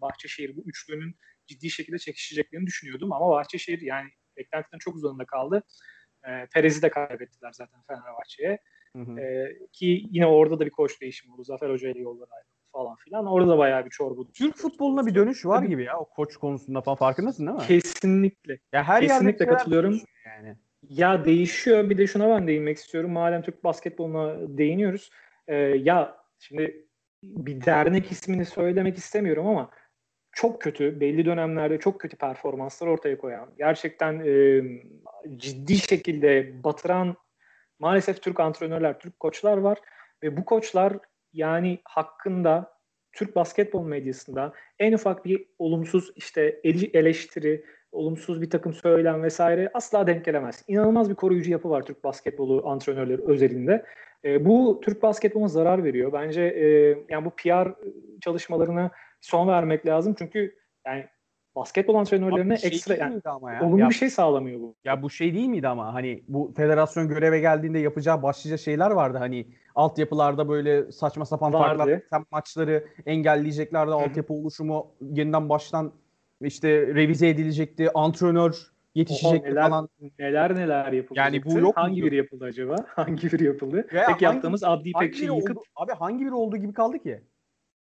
Bahçeşehir 0.01 0.57
bu 0.57 0.63
üçlünün 0.67 1.17
ciddi 1.47 1.71
şekilde 1.71 1.99
çekişeceklerini 1.99 2.67
düşünüyordum. 2.67 3.13
Ama 3.13 3.31
Bahçeşehir 3.31 3.81
yani 3.81 4.09
beklentiden 4.37 4.79
çok 4.79 4.95
uzanında 4.95 5.25
kaldı. 5.25 5.63
E, 6.25 6.47
Perez'i 6.55 6.83
de 6.83 6.91
kaybettiler 6.91 7.53
zaten 7.53 7.81
Fenerbahçe'ye. 7.87 8.59
E, 9.19 9.47
ki 9.73 10.07
yine 10.11 10.27
orada 10.27 10.61
da 10.61 10.67
bir 10.67 10.71
koç 10.71 11.01
değişimi 11.01 11.35
oldu. 11.35 11.45
Zafer 11.45 11.71
Hoca 11.71 11.89
ile 11.89 11.99
yollar 11.99 12.29
ayrıldı 12.31 12.57
falan 12.73 12.97
filan. 12.97 13.27
Orada 13.27 13.49
da 13.49 13.59
bayağı 13.59 13.85
bir 13.85 13.91
çorba. 13.91 14.23
Türk 14.35 14.57
futboluna 14.57 15.07
bir 15.07 15.15
dönüş 15.15 15.47
var 15.47 15.63
gibi 15.63 15.85
ya 15.85 15.99
o 15.99 16.09
koç 16.09 16.37
konusunda 16.37 16.81
falan 16.81 16.97
farkındasın 16.97 17.47
değil 17.47 17.59
mi? 17.59 17.65
Kesinlikle. 17.67 18.59
Ya 18.73 18.85
her 18.85 19.01
Kesinlikle 19.01 19.47
katılıyorum. 19.47 20.01
Yani. 20.27 20.57
Ya 20.89 21.25
değişiyor. 21.25 21.91
Bir 21.91 21.99
de 21.99 22.07
şuna 22.07 22.29
ben 22.29 22.47
değinmek 22.47 22.77
istiyorum. 22.77 23.13
Madem 23.13 23.43
Türk 23.43 23.65
basketboluna 23.65 24.37
değiniyoruz. 24.59 25.11
E, 25.47 25.55
ya 25.57 26.17
şimdi 26.39 26.87
bir 27.23 27.65
dernek 27.65 28.13
ismini 28.13 28.45
söylemek 28.45 28.99
istemiyorum 28.99 29.47
ama 29.47 29.71
çok 30.37 30.61
kötü, 30.61 31.01
belli 31.01 31.25
dönemlerde 31.25 31.79
çok 31.79 32.01
kötü 32.01 32.17
performanslar 32.17 32.87
ortaya 32.87 33.19
koyan, 33.19 33.49
gerçekten 33.59 34.23
e, 34.27 34.63
ciddi 35.37 35.77
şekilde 35.77 36.65
batıran 36.65 37.17
maalesef 37.79 38.23
Türk 38.23 38.41
antrenörler, 38.41 38.99
Türk 38.99 39.21
koçlar 39.21 39.57
var 39.57 39.79
ve 40.23 40.37
bu 40.37 40.45
koçlar 40.45 40.93
yani 41.33 41.79
hakkında 41.85 42.77
Türk 43.13 43.37
basketbol 43.37 43.85
medyasında 43.85 44.53
en 44.79 44.93
ufak 44.93 45.25
bir 45.25 45.45
olumsuz 45.59 46.13
işte 46.17 46.61
eleştiri, 46.95 47.65
olumsuz 47.93 48.43
bir 48.43 48.51
takım 48.51 48.73
söylem 48.73 49.23
vesaire 49.23 49.71
asla 49.75 50.07
denk 50.07 50.25
gelemez. 50.25 50.65
İnanılmaz 50.69 51.11
bir 51.11 51.15
koruyucu 51.15 51.51
yapı 51.51 51.71
var 51.71 51.83
Türk 51.83 52.05
basketbolu 52.05 52.69
antrenörleri 52.69 53.23
özelinde. 53.27 53.85
E, 54.25 54.45
bu 54.45 54.81
Türk 54.85 55.03
basketboluna 55.03 55.49
zarar 55.49 55.85
veriyor. 55.85 56.13
Bence 56.13 56.43
e, 56.43 56.67
yani 57.09 57.25
bu 57.25 57.31
PR 57.31 57.69
çalışmalarına 58.21 58.91
son 59.27 59.49
vermek 59.49 59.87
lazım. 59.87 60.15
Çünkü 60.19 60.55
yani 60.87 61.07
basketbol 61.57 61.95
antrenörlerine 61.95 62.57
şey 62.57 62.69
ekstra 62.69 62.95
yani 62.95 63.21
ama 63.25 63.53
ya. 63.53 63.63
olumlu 63.63 63.81
ya, 63.81 63.89
bir 63.89 63.95
şey 63.95 64.11
sağlamıyor 64.11 64.61
bu. 64.61 64.77
Ya 64.85 65.03
bu 65.03 65.11
şey 65.11 65.35
değil 65.35 65.49
miydi 65.49 65.69
ama 65.69 65.95
hani 65.95 66.23
bu 66.29 66.53
federasyon 66.57 67.09
göreve 67.09 67.41
geldiğinde 67.41 67.79
yapacağı 67.79 68.23
başlıca 68.23 68.57
şeyler 68.57 68.91
vardı 68.91 69.19
hani 69.19 69.47
altyapılarda 69.75 70.49
böyle 70.49 70.93
saçma 70.93 71.25
sapan 71.25 71.53
farklar 71.53 72.01
maçları 72.31 72.85
engelleyeceklerdi 73.07 73.93
altyapı 73.93 74.35
oluşumu 74.35 74.87
yeniden 75.01 75.49
baştan 75.49 75.93
işte 76.41 76.87
revize 76.87 77.29
edilecekti 77.29 77.91
antrenör 77.95 78.71
yetişecekti 78.95 79.51
neler, 79.51 79.63
falan. 79.63 79.89
Neler 80.19 80.55
neler 80.55 80.93
yapıldı. 80.93 81.19
Yani 81.19 81.45
bu 81.45 81.59
yok 81.59 81.77
Hangi 81.77 82.03
biri 82.03 82.17
yapıldı 82.17 82.45
acaba? 82.45 82.77
hangi 82.89 83.33
biri 83.33 83.45
yapıldı? 83.45 83.87
Veya 83.93 84.07
Tek 84.07 84.15
hangi, 84.15 84.25
yaptığımız 84.25 84.65
Abdi 84.65 84.89
İpekçi'yi 84.89 85.37
yıkıp. 85.37 85.57
Oldu, 85.57 85.67
abi 85.77 85.93
hangi 85.93 86.25
biri 86.25 86.35
olduğu 86.35 86.57
gibi 86.57 86.73
kaldı 86.73 86.99
ki? 86.99 87.21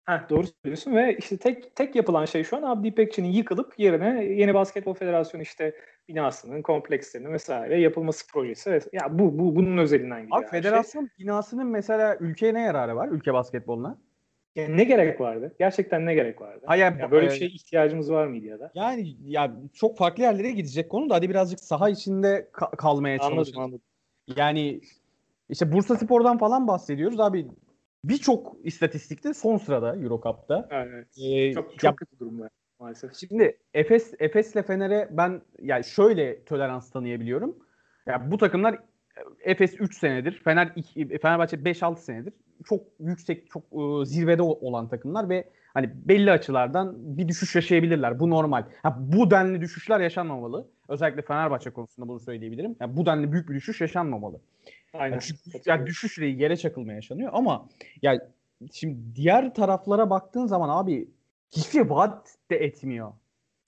Heh, 0.07 0.29
doğru 0.29 0.47
söylüyorsun 0.47 0.95
ve 0.95 1.17
işte 1.17 1.37
tek 1.37 1.77
tek 1.77 1.97
yapılan 1.97 2.25
şey 2.25 2.45
şu 2.45 2.57
an 2.57 2.63
Abdi 2.63 2.89
İpekçi'nin 2.89 3.29
yıkılıp 3.29 3.79
yerine 3.79 4.25
yeni 4.25 4.55
basketbol 4.55 4.95
federasyonu 4.95 5.43
işte 5.43 5.75
binasının 6.09 6.63
komplekslerinin 6.63 7.33
vesaire 7.33 7.81
yapılması 7.81 8.27
projesi. 8.33 8.81
Ya 8.93 9.19
bu 9.19 9.39
bu 9.39 9.57
bunun 9.57 9.79
özelinden 9.79 10.23
gidiyor. 10.23 10.43
Abi 10.43 10.51
federasyon 10.51 11.07
şey. 11.07 11.25
binasının 11.25 11.67
mesela 11.67 12.17
ülkeye 12.21 12.55
ne 12.55 12.61
yararı 12.61 12.97
var 12.97 13.09
ülke 13.09 13.35
basketboluna? 13.35 13.99
Yani 14.57 14.77
ne 14.77 14.85
gerek 14.85 15.21
vardı? 15.21 15.55
Gerçekten 15.59 16.07
ne 16.07 16.15
gerek 16.15 16.41
vardı? 16.41 16.65
Hayır, 16.67 16.83
yani 16.83 17.11
böyle 17.11 17.27
bir 17.27 17.35
şey 17.35 17.49
ihtiyacımız 17.49 18.11
var 18.11 18.27
mıydı 18.27 18.47
ya 18.47 18.61
da? 18.61 18.71
Yani 18.75 19.17
ya 19.25 19.57
çok 19.75 19.99
farklı 19.99 20.23
yerlere 20.23 20.51
gidecek 20.51 20.91
konu 20.91 21.11
da 21.11 21.15
hadi 21.15 21.31
birazcık 21.31 21.61
saha 21.61 21.89
içinde 21.89 22.49
ka- 22.53 22.77
kalmaya 22.77 23.19
çalışalım. 23.19 23.39
Anladım, 23.39 23.61
anladım. 23.61 23.81
Yani 24.37 24.81
işte 25.49 25.73
Bursa 25.73 25.97
Spor'dan 25.97 26.39
falan 26.39 26.69
bahsediyoruz 26.69 27.21
abi 27.21 27.47
birçok 28.09 28.57
istatistikte 28.65 29.35
son 29.35 29.57
sırada 29.57 29.97
Eurocup'ta. 29.97 30.69
Evet. 30.71 31.07
Ee, 31.19 31.53
çok 31.53 31.71
çok 31.71 31.85
ya, 31.85 31.97
kötü 31.97 32.19
durumda 32.19 32.51
maalesef. 32.81 33.15
Şimdi 33.15 33.59
Efes 33.75 34.15
Efes'le 34.19 34.63
Fener'e 34.67 35.09
ben 35.11 35.43
yani 35.63 35.85
şöyle 35.85 36.45
tolerans 36.45 36.91
tanıyabiliyorum. 36.91 37.57
Ya 38.07 38.13
yani 38.13 38.31
bu 38.31 38.39
takımlar 38.39 38.79
Efes 39.41 39.81
3 39.81 39.99
senedir, 39.99 40.43
Fener 40.45 40.73
2, 40.77 41.19
Fenerbahçe 41.19 41.57
5-6 41.57 41.97
senedir 41.97 42.33
çok 42.65 42.81
yüksek, 43.01 43.51
çok 43.51 43.63
e, 43.63 44.05
zirvede 44.05 44.43
olan 44.43 44.89
takımlar 44.89 45.29
ve 45.29 45.49
hani 45.75 45.91
belli 45.95 46.31
açılardan 46.31 46.95
bir 46.97 47.29
düşüş 47.29 47.55
yaşayabilirler. 47.55 48.21
Bu 48.21 48.31
normal. 48.31 48.65
Ha, 48.83 48.97
bu 49.01 49.31
denli 49.31 49.61
düşüşler 49.61 50.01
yaşanmamalı. 50.01 50.69
Özellikle 50.89 51.23
Fenerbahçe 51.23 51.71
konusunda 51.71 52.09
bunu 52.09 52.21
söyleyebilirim. 52.21 52.77
Yani 52.81 52.97
bu 52.97 53.07
denli 53.07 53.33
büyük 53.33 53.49
bir 53.49 53.55
düşüş 53.55 53.81
yaşanmamalı. 53.81 54.41
Aynen. 54.95 55.21
Yani, 55.47 55.63
yani 55.67 55.87
düşüşle 55.87 56.27
yere 56.27 56.57
çakılma 56.57 56.93
yaşanıyor 56.93 57.31
ama 57.35 57.69
yani 58.03 58.21
şimdi 58.73 59.17
diğer 59.17 59.55
taraflara 59.55 60.11
baktığın 60.11 60.47
zaman 60.47 60.69
abi 60.69 61.09
hiçbir 61.57 61.73
şey 61.73 61.91
vaat 61.91 62.35
de 62.51 62.57
etmiyor. 62.57 63.13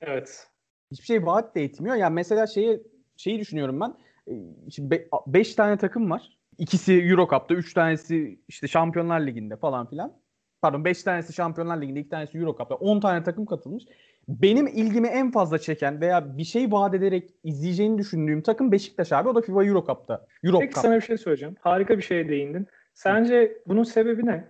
Evet. 0.01 0.49
Hiçbir 0.91 1.07
şey 1.07 1.27
vaat 1.27 1.55
de 1.55 1.65
etmiyor. 1.65 1.97
Yani 1.97 2.15
mesela 2.15 2.47
şeyi 2.47 2.83
şeyi 3.17 3.39
düşünüyorum 3.39 3.81
ben. 3.81 3.95
Ee, 4.29 4.35
şimdi 4.71 5.09
5 5.27 5.51
be- 5.53 5.57
tane 5.57 5.77
takım 5.77 6.11
var. 6.11 6.39
İkisi 6.59 6.93
Euro 6.93 7.29
Cup'ta, 7.31 7.55
3 7.55 7.75
tanesi 7.75 8.41
işte 8.49 8.69
Şampiyonlar 8.69 9.21
Ligi'nde 9.21 9.57
falan 9.57 9.87
filan. 9.87 10.13
Pardon 10.63 10.85
5 10.85 11.03
tanesi 11.03 11.33
Şampiyonlar 11.33 11.83
Ligi'nde, 11.83 12.01
2 12.01 12.09
tanesi 12.09 12.39
Euro 12.39 12.57
Cup'ta. 12.59 12.75
10 12.75 13.01
tane 13.01 13.23
takım 13.23 13.47
katılmış. 13.47 13.85
Benim 14.29 14.67
ilgimi 14.67 15.09
en 15.09 15.31
fazla 15.31 15.59
çeken 15.59 16.01
veya 16.01 16.39
bir 16.39 16.45
şey 16.45 16.73
vaat 16.73 16.95
ederek 16.95 17.31
izleyeceğini 17.45 17.99
düşündüğüm 17.99 18.43
takım 18.43 18.73
Beşiktaş 18.73 19.13
abi. 19.13 19.29
O 19.29 19.35
da 19.35 19.41
FIBA 19.41 19.65
Euro 19.65 19.85
Cup'ta. 19.87 20.27
Euro 20.45 20.59
Peki 20.59 20.75
Cup. 20.75 20.83
sana 20.83 20.97
bir 20.97 21.01
şey 21.01 21.19
söyleyeceğim. 21.19 21.57
Harika 21.61 21.97
bir 21.99 22.03
şeye 22.03 22.29
değindin. 22.29 22.67
Sence 22.95 23.59
bunun 23.67 23.83
sebebi 23.83 24.27
ne? 24.27 24.45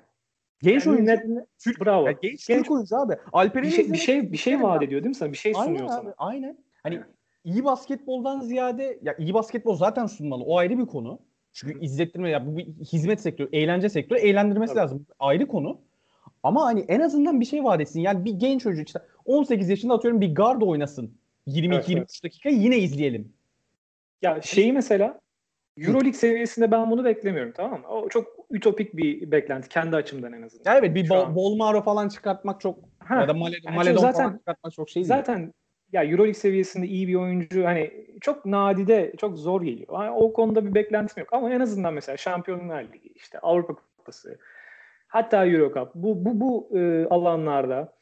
Genç 0.62 0.86
Yani 0.86 0.96
oyuncu. 0.96 1.12
ne- 1.34 1.46
Türk, 1.58 1.80
Bravo. 1.84 2.06
Ya 2.06 2.12
genç, 2.12 2.46
Genç- 2.46 2.58
Türk 2.62 2.70
oyuncu 2.70 2.96
abi. 2.96 3.14
Alperen'i 3.32 3.66
bir 3.66 3.72
şey 3.72 3.92
bir 3.92 3.98
şey 3.98 4.32
bir 4.32 4.36
şey 4.36 4.62
vaat 4.62 4.82
ediyor 4.82 5.02
değil 5.02 5.08
mi 5.08 5.14
sana? 5.14 5.32
Bir 5.32 5.36
şey 5.36 5.52
Aynen 5.56 5.66
sunuyor 5.66 5.84
abi, 5.84 5.92
sana. 5.92 6.14
aynen. 6.18 6.58
Hani 6.82 7.00
iyi 7.44 7.64
basketboldan 7.64 8.40
ziyade 8.40 8.98
ya 9.02 9.14
iyi 9.18 9.34
basketbol 9.34 9.76
zaten 9.76 10.06
sunmalı. 10.06 10.44
O 10.44 10.58
ayrı 10.58 10.78
bir 10.78 10.86
konu. 10.86 11.18
Çünkü 11.52 11.80
izlettirme 11.80 12.30
ya 12.30 12.46
bu 12.46 12.56
bir 12.56 12.64
hizmet 12.66 13.20
sektörü, 13.20 13.48
eğlence 13.52 13.88
sektörü 13.88 14.18
eğlendirmesi 14.18 14.74
Tabii. 14.74 14.82
lazım. 14.82 15.06
Ayrı 15.18 15.46
konu. 15.46 15.80
Ama 16.46 16.64
hani 16.64 16.80
en 16.88 17.00
azından 17.00 17.40
bir 17.40 17.44
şey 17.44 17.64
vaat 17.64 17.80
etsin. 17.80 18.00
Yani 18.00 18.24
bir 18.24 18.32
genç 18.34 18.62
çocuk 18.62 18.86
işte 18.86 18.98
18 19.24 19.68
yaşında 19.68 19.94
atıyorum 19.94 20.20
bir 20.20 20.34
guard 20.34 20.62
oynasın. 20.62 21.18
22-23 21.46 21.74
Evet, 21.74 21.84
evet. 21.90 22.20
dakika 22.24 22.48
yine 22.48 22.78
izleyelim. 22.78 23.32
Ya 24.22 24.42
şeyi 24.42 24.72
mesela 24.72 25.20
Euroleague 25.78 26.12
seviyesinde 26.12 26.70
ben 26.70 26.90
bunu 26.90 27.04
beklemiyorum 27.04 27.52
tamam 27.56 27.80
mı? 27.80 27.86
O 27.88 28.08
çok 28.08 28.26
ütopik 28.50 28.96
bir 28.96 29.30
beklenti 29.30 29.68
kendi 29.68 29.96
açımdan 29.96 30.32
en 30.32 30.42
azından. 30.42 30.72
Ya 30.72 30.78
evet 30.78 30.94
bir 30.94 31.08
bol. 31.08 31.34
Bolmaro 31.34 31.82
falan 31.82 32.08
çıkartmak 32.08 32.60
çok 32.60 32.78
Ha, 32.98 33.20
ya 33.20 33.28
da 33.28 33.34
Male, 33.34 33.56
yani 33.64 33.76
Maledon 33.76 34.00
zaten- 34.00 34.24
falan 34.24 34.38
çıkartmak 34.38 34.72
çok 34.72 34.90
şey 34.90 35.00
değil. 35.02 35.08
Zaten 35.08 35.52
ya 35.92 36.04
Euroleague 36.04 36.34
seviyesinde 36.34 36.86
iyi 36.86 37.08
bir 37.08 37.14
oyuncu 37.14 37.64
hani 37.64 38.06
çok 38.20 38.46
nadide 38.46 39.12
çok 39.18 39.36
zor 39.38 39.62
geliyor. 39.62 40.02
Yani 40.02 40.10
o 40.10 40.32
konuda 40.32 40.66
bir 40.66 40.74
beklentim 40.74 41.20
yok 41.20 41.32
ama 41.32 41.50
en 41.52 41.60
azından 41.60 41.94
mesela 41.94 42.16
Şampiyonlar 42.16 42.82
Ligi 42.84 43.08
işte 43.14 43.38
Avrupa 43.38 43.74
Kupası 43.98 44.38
hatta 45.08 45.46
Euro 45.46 45.74
Cup 45.74 45.94
bu 45.94 46.24
bu 46.24 46.40
bu 46.40 46.78
e, 46.78 47.06
alanlarda 47.10 47.92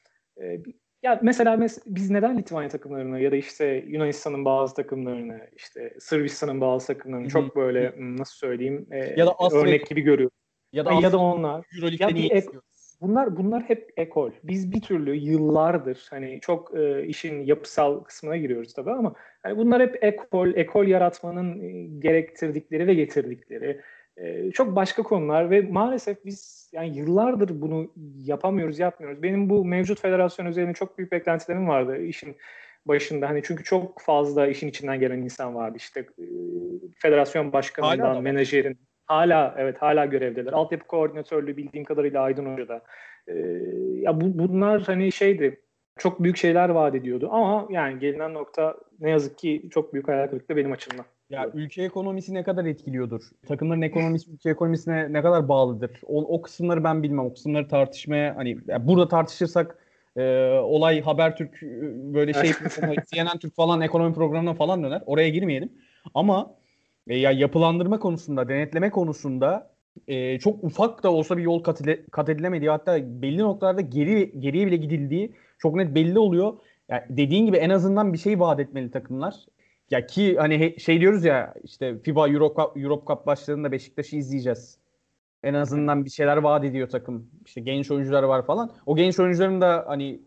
e, 0.43 0.61
ya 1.03 1.21
mesela 1.23 1.55
mes- 1.55 1.83
biz 1.87 2.11
neden 2.11 2.38
Litvanya 2.38 2.69
takımlarını 2.69 3.21
ya 3.21 3.33
da 3.33 3.37
işte 3.37 3.85
Yunanistan'ın 3.87 4.45
bazı 4.45 4.75
takımlarını 4.75 5.40
işte 5.57 5.95
Sırbistan'ın 5.99 6.61
bazı 6.61 6.87
takımlarını 6.87 7.29
çok 7.29 7.57
böyle 7.57 7.97
hmm, 7.97 8.17
nasıl 8.17 8.37
söyleyeyim 8.37 8.87
e, 8.90 8.99
Ya 9.21 9.27
da 9.27 9.31
Asya- 9.31 9.59
örnek 9.59 9.87
gibi 9.87 10.01
görüyoruz. 10.01 10.37
ya 10.73 10.85
da, 10.85 10.93
Ya 10.93 11.12
da 11.12 11.19
onlar 11.19 11.67
Ya 12.01 12.09
bir 12.09 12.31
ek-? 12.31 12.59
Bunlar 13.01 13.37
bunlar 13.37 13.62
hep 13.62 13.93
ekol. 13.97 14.31
Biz 14.45 14.73
bir 14.73 14.81
türlü 14.81 15.14
yıllardır 15.14 16.07
hani 16.11 16.38
çok 16.43 16.79
e, 16.79 17.07
işin 17.07 17.40
yapısal 17.40 18.01
kısmına 18.05 18.37
giriyoruz 18.37 18.75
tabii 18.75 18.90
ama 18.90 19.14
hani 19.43 19.57
bunlar 19.57 19.83
hep 19.83 20.05
ekol, 20.05 20.55
ekol 20.55 20.87
yaratmanın 20.87 21.61
e, 21.61 21.87
gerektirdikleri 21.99 22.87
ve 22.87 22.95
getirdikleri 22.95 23.81
e, 24.16 24.50
çok 24.50 24.77
başka 24.77 25.03
konular 25.03 25.50
ve 25.50 25.61
maalesef 25.61 26.24
biz 26.24 26.70
yani 26.72 26.96
yıllardır 26.96 27.61
bunu 27.61 27.90
yapamıyoruz, 28.16 28.79
yapmıyoruz. 28.79 29.22
Benim 29.22 29.50
bu 29.50 29.64
mevcut 29.64 30.00
federasyon 30.00 30.46
üzerine 30.46 30.74
çok 30.74 30.98
büyük 30.98 31.12
beklentilerim 31.12 31.68
vardı 31.68 31.98
işin 32.03 32.37
başında. 32.87 33.29
Hani 33.29 33.42
çünkü 33.44 33.64
çok 33.64 34.00
fazla 34.00 34.46
işin 34.46 34.68
içinden 34.68 35.00
gelen 35.00 35.18
insan 35.18 35.55
vardı. 35.55 35.77
İşte 35.77 36.00
e, 36.00 36.27
federasyon 36.98 37.42
Hala 37.42 37.48
da 37.48 37.53
başkanından, 37.53 38.16
var. 38.16 38.20
menajerin 38.20 38.79
Hala 39.07 39.55
evet 39.59 39.83
hala 39.83 40.07
görevdeler. 40.07 40.53
Altyapı 40.53 40.87
koordinatörlüğü 40.87 41.57
bildiğim 41.57 41.85
kadarıyla 41.85 42.22
Aydın 42.22 42.53
Hoca'da. 42.53 42.83
Ee, 43.29 43.33
ya 43.94 44.20
bu, 44.20 44.38
bunlar 44.38 44.83
hani 44.83 45.12
şeydi 45.12 45.61
çok 45.98 46.22
büyük 46.22 46.37
şeyler 46.37 46.68
vaat 46.68 46.94
ediyordu 46.94 47.29
ama 47.33 47.66
yani 47.70 47.98
gelinen 47.98 48.35
nokta 48.35 48.77
ne 49.00 49.11
yazık 49.11 49.38
ki 49.38 49.68
çok 49.70 49.92
büyük 49.92 50.09
hayal 50.09 50.27
kırıklığı 50.27 50.57
benim 50.57 50.72
açımdan. 50.72 51.05
Ya 51.35 51.51
ülke 51.55 51.83
ekonomisi 51.83 52.35
ne 52.35 52.42
kadar 52.42 52.64
etkiliyordur? 52.64 53.23
Takımların 53.47 53.83
ekonomisi 53.83 54.31
ülke 54.31 54.51
ekonomisine 54.51 55.12
ne 55.12 55.23
kadar 55.23 55.49
bağlıdır? 55.49 55.90
O, 56.07 56.23
o 56.23 56.42
kısımları 56.42 56.85
ben 56.85 57.03
bilmem. 57.03 57.25
O 57.27 57.33
kısımları 57.35 57.68
tartışmaya 57.68 58.37
hani 58.37 58.57
ya 58.68 58.87
burada 58.88 59.09
tartışırsak 59.09 59.79
e, 60.16 60.49
olay 60.49 61.01
Habertürk 61.03 61.62
e, 61.62 61.66
böyle 62.14 62.33
şey 62.33 62.53
CNN 63.14 63.38
Türk 63.38 63.55
falan 63.57 63.81
ekonomi 63.81 64.14
programına 64.14 64.55
falan 64.55 64.83
döner. 64.83 65.03
Oraya 65.07 65.29
girmeyelim. 65.29 65.73
Ama 66.14 66.55
e, 67.09 67.18
ya 67.18 67.31
yapılandırma 67.31 67.99
konusunda, 67.99 68.49
denetleme 68.49 68.90
konusunda 68.90 69.70
e, 70.09 70.38
çok 70.38 70.64
ufak 70.64 71.03
da 71.03 71.12
olsa 71.12 71.37
bir 71.37 71.42
yol 71.42 71.62
kat, 71.62 71.81
edile- 71.81 72.07
kat 72.11 72.29
edilemediği 72.29 72.70
hatta 72.70 73.23
belli 73.23 73.38
noktalarda 73.38 73.81
geri 73.81 74.40
geriye 74.40 74.66
bile 74.66 74.77
gidildiği 74.77 75.33
çok 75.59 75.75
net 75.75 75.94
belli 75.94 76.18
oluyor. 76.18 76.53
Ya 76.88 77.07
dediğin 77.11 77.47
gibi 77.47 77.57
en 77.57 77.70
azından 77.70 78.12
bir 78.12 78.18
şey 78.18 78.40
vaat 78.40 78.61
etmeli 78.61 78.90
takımlar. 78.90 79.35
Ya 79.90 80.07
ki 80.07 80.37
hani 80.38 80.81
şey 80.81 81.01
diyoruz 81.01 81.25
ya 81.25 81.55
işte 81.64 81.99
FIBA 81.99 82.29
Euro 82.29 82.49
Cup, 82.49 82.83
Europe 82.83 83.05
Cup 83.07 83.27
başladığında 83.27 83.73
Beşiktaş'ı 83.73 84.16
izleyeceğiz. 84.16 84.79
En 85.42 85.55
azından 85.55 86.05
bir 86.05 86.11
şeyler 86.11 86.37
vaat 86.37 86.64
ediyor 86.64 86.88
takım. 86.88 87.31
İşte 87.47 87.61
genç 87.61 87.90
oyuncular 87.90 88.23
var 88.23 88.47
falan. 88.47 88.73
O 88.87 88.97
genç 88.97 89.20
oyuncuların 89.20 89.61
da 89.61 89.85
hani 89.87 90.20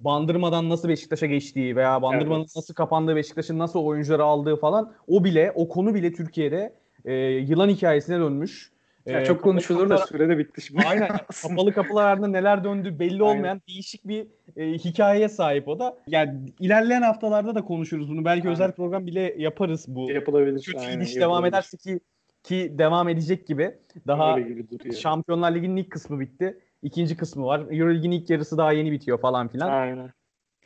Bandırmadan 0.00 0.68
nasıl 0.68 0.88
Beşiktaş'a 0.88 1.26
geçtiği 1.26 1.76
veya 1.76 2.02
Bandırma'nın 2.02 2.40
Evet. 2.40 2.56
nasıl 2.56 2.74
kapandığı, 2.74 3.16
Beşiktaş'ın 3.16 3.58
nasıl 3.58 3.80
oyuncuları 3.80 4.24
aldığı 4.24 4.56
falan 4.56 4.92
o 5.06 5.24
bile 5.24 5.52
o 5.54 5.68
konu 5.68 5.94
bile 5.94 6.12
Türkiye'de 6.12 6.74
e, 7.04 7.14
yılan 7.22 7.68
hikayesine 7.68 8.18
dönmüş. 8.18 8.71
Ya 9.06 9.20
E, 9.20 9.24
çok 9.24 9.42
konuşulur 9.42 9.90
da 9.90 9.98
süre 9.98 10.28
de 10.28 10.38
bitti 10.38 10.60
şimdi. 10.60 10.82
Aynen. 10.86 11.08
Kapalı 11.42 11.72
kapılar 11.72 12.04
ardında 12.06 12.28
neler 12.28 12.64
döndüğü 12.64 12.98
belli 12.98 13.22
Aynen. 13.24 13.36
olmayan 13.36 13.62
değişik 13.68 14.08
bir 14.08 14.26
e, 14.56 14.72
hikayeye 14.72 15.28
sahip 15.28 15.68
o 15.68 15.78
da. 15.78 15.96
Yani 16.06 16.52
ilerleyen 16.60 17.02
haftalarda 17.02 17.54
da 17.54 17.64
konuşuruz 17.64 18.10
bunu. 18.10 18.24
Belki 18.24 18.42
Aynen. 18.42 18.52
özel 18.52 18.72
program 18.72 19.06
bile 19.06 19.34
yaparız 19.38 19.84
bu. 19.88 20.10
yapılabilir. 20.10 20.62
Kötü 20.62 20.78
Aynen, 20.78 21.00
gidiş 21.00 21.16
devam 21.16 21.44
ederse 21.46 21.76
ki 21.76 22.00
ki 22.42 22.74
devam 22.78 23.08
edecek 23.08 23.46
gibi. 23.46 23.74
Daha 24.06 24.40
gibi. 24.40 24.94
Şampiyonlar 24.96 25.54
Ligi'nin 25.54 25.76
ilk 25.76 25.90
kısmı 25.90 26.20
bitti. 26.20 26.58
İkinci 26.82 27.16
kısmı 27.16 27.46
var. 27.46 27.60
Euroleague'in 27.60 28.10
ilk 28.10 28.30
yarısı 28.30 28.58
daha 28.58 28.72
yeni 28.72 28.92
bitiyor 28.92 29.20
falan 29.20 29.48
filan. 29.48 29.70
Aynen. 29.70 30.10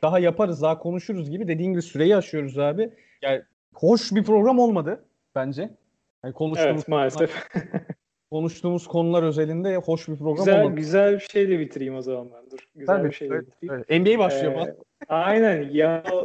Daha 0.02 0.18
yaparız, 0.18 0.62
daha 0.62 0.78
konuşuruz 0.78 1.30
gibi. 1.30 1.48
Dediğin 1.48 1.70
gibi 1.70 1.82
süreyi 1.82 2.16
aşıyoruz 2.16 2.58
abi. 2.58 2.90
Yani 3.22 3.42
hoş 3.74 4.12
bir 4.12 4.24
program 4.24 4.58
olmadı 4.58 5.04
bence. 5.34 5.70
Yani 6.24 6.34
konuştuğumuz, 6.34 6.76
Evet 6.76 6.88
maalesef. 6.88 7.48
konuştuğumuz 8.30 8.86
konular 8.86 9.22
özelinde 9.22 9.76
hoş 9.76 10.08
bir 10.08 10.16
program 10.16 10.36
güzel 10.36 10.60
olmadı. 10.62 10.76
güzel 10.76 11.14
bir 11.14 11.26
şeyle 11.32 11.58
bitireyim 11.58 11.96
o 11.96 12.02
zaman 12.02 12.28
ben. 12.34 12.50
Dur. 12.50 12.58
Güzel 12.74 12.96
Tabii, 12.96 13.08
bir 13.08 13.14
şeyle 13.14 13.34
evet, 13.34 13.46
bitireyim. 13.46 13.84
evet. 13.88 14.00
NBA 14.16 14.18
başlıyor 14.18 14.52
Ee, 14.66 14.74
aynen. 15.08 15.68
Yahoo, 15.70 16.24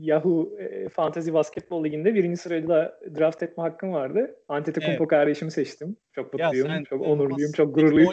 Yahoo 0.00 0.48
e, 0.58 0.88
Fantasy 0.88 1.32
Basketbol 1.32 1.84
Ligi'nde 1.84 2.14
birinci 2.14 2.36
sırayla 2.36 2.98
draft 3.18 3.42
etme 3.42 3.62
hakkım 3.62 3.92
vardı. 3.92 4.36
Antetokounmpo 4.48 5.06
kardeşimi 5.06 5.50
seçtim. 5.50 5.96
Çok 6.12 6.38
Ya 6.38 6.46
mutluyum. 6.46 6.68
sen 6.68 6.84
çok 6.84 7.02
onurluyum. 7.02 7.52
Çok 7.52 7.74
gururluyum. 7.74 8.12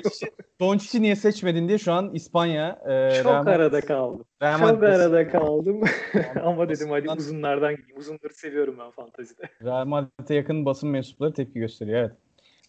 Doncic'i 0.59 1.01
niye 1.01 1.15
seçmedin 1.15 1.67
diye 1.67 1.77
şu 1.77 1.91
an 1.91 2.13
İspanya 2.13 2.79
e, 2.89 3.23
çok 3.23 3.31
Madrid- 3.31 3.49
arada 3.49 3.81
kaldım. 3.81 4.25
Real 4.41 4.59
Çok 4.59 4.69
Madrid- 4.69 4.95
arada 4.95 5.27
kaldım. 5.29 5.81
Ama 6.43 6.69
dedim 6.69 6.87
hadi 6.89 7.09
uzunlardan 7.09 7.75
gideyim. 7.75 7.97
Uzunları 7.99 8.33
seviyorum 8.33 8.75
ben 8.79 8.91
fantazide. 8.91 9.43
Real 9.63 9.85
Madrid'e 9.85 10.35
yakın 10.35 10.65
basın 10.65 10.89
mensupları 10.89 11.33
tepki 11.33 11.59
gösteriyor 11.59 11.99
evet. 11.99 12.11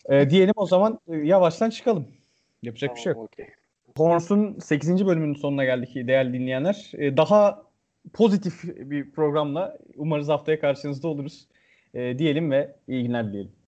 E, 0.09 0.31
diyelim 0.31 0.55
o 0.57 0.67
zaman 0.67 1.01
e, 1.09 1.17
yavaştan 1.17 1.71
çıkalım. 1.71 2.09
Yapacak 2.63 2.97
bir 2.97 3.01
şey 3.01 3.11
yok. 3.11 3.17
Tamam, 3.17 3.27
okey. 3.27 3.47
Horns'un 3.97 4.59
8. 4.59 5.07
bölümünün 5.07 5.35
sonuna 5.35 5.65
geldik 5.65 5.95
değerli 5.95 6.33
dinleyenler. 6.33 6.93
E, 6.95 7.17
daha 7.17 7.63
pozitif 8.13 8.65
bir 8.65 9.11
programla 9.13 9.79
umarız 9.97 10.29
haftaya 10.29 10.61
karşınızda 10.61 11.09
oluruz. 11.09 11.49
E, 11.95 12.19
diyelim 12.19 12.51
ve 12.51 12.77
iyi 12.89 13.03
günler 13.03 13.29
dileyelim. 13.29 13.58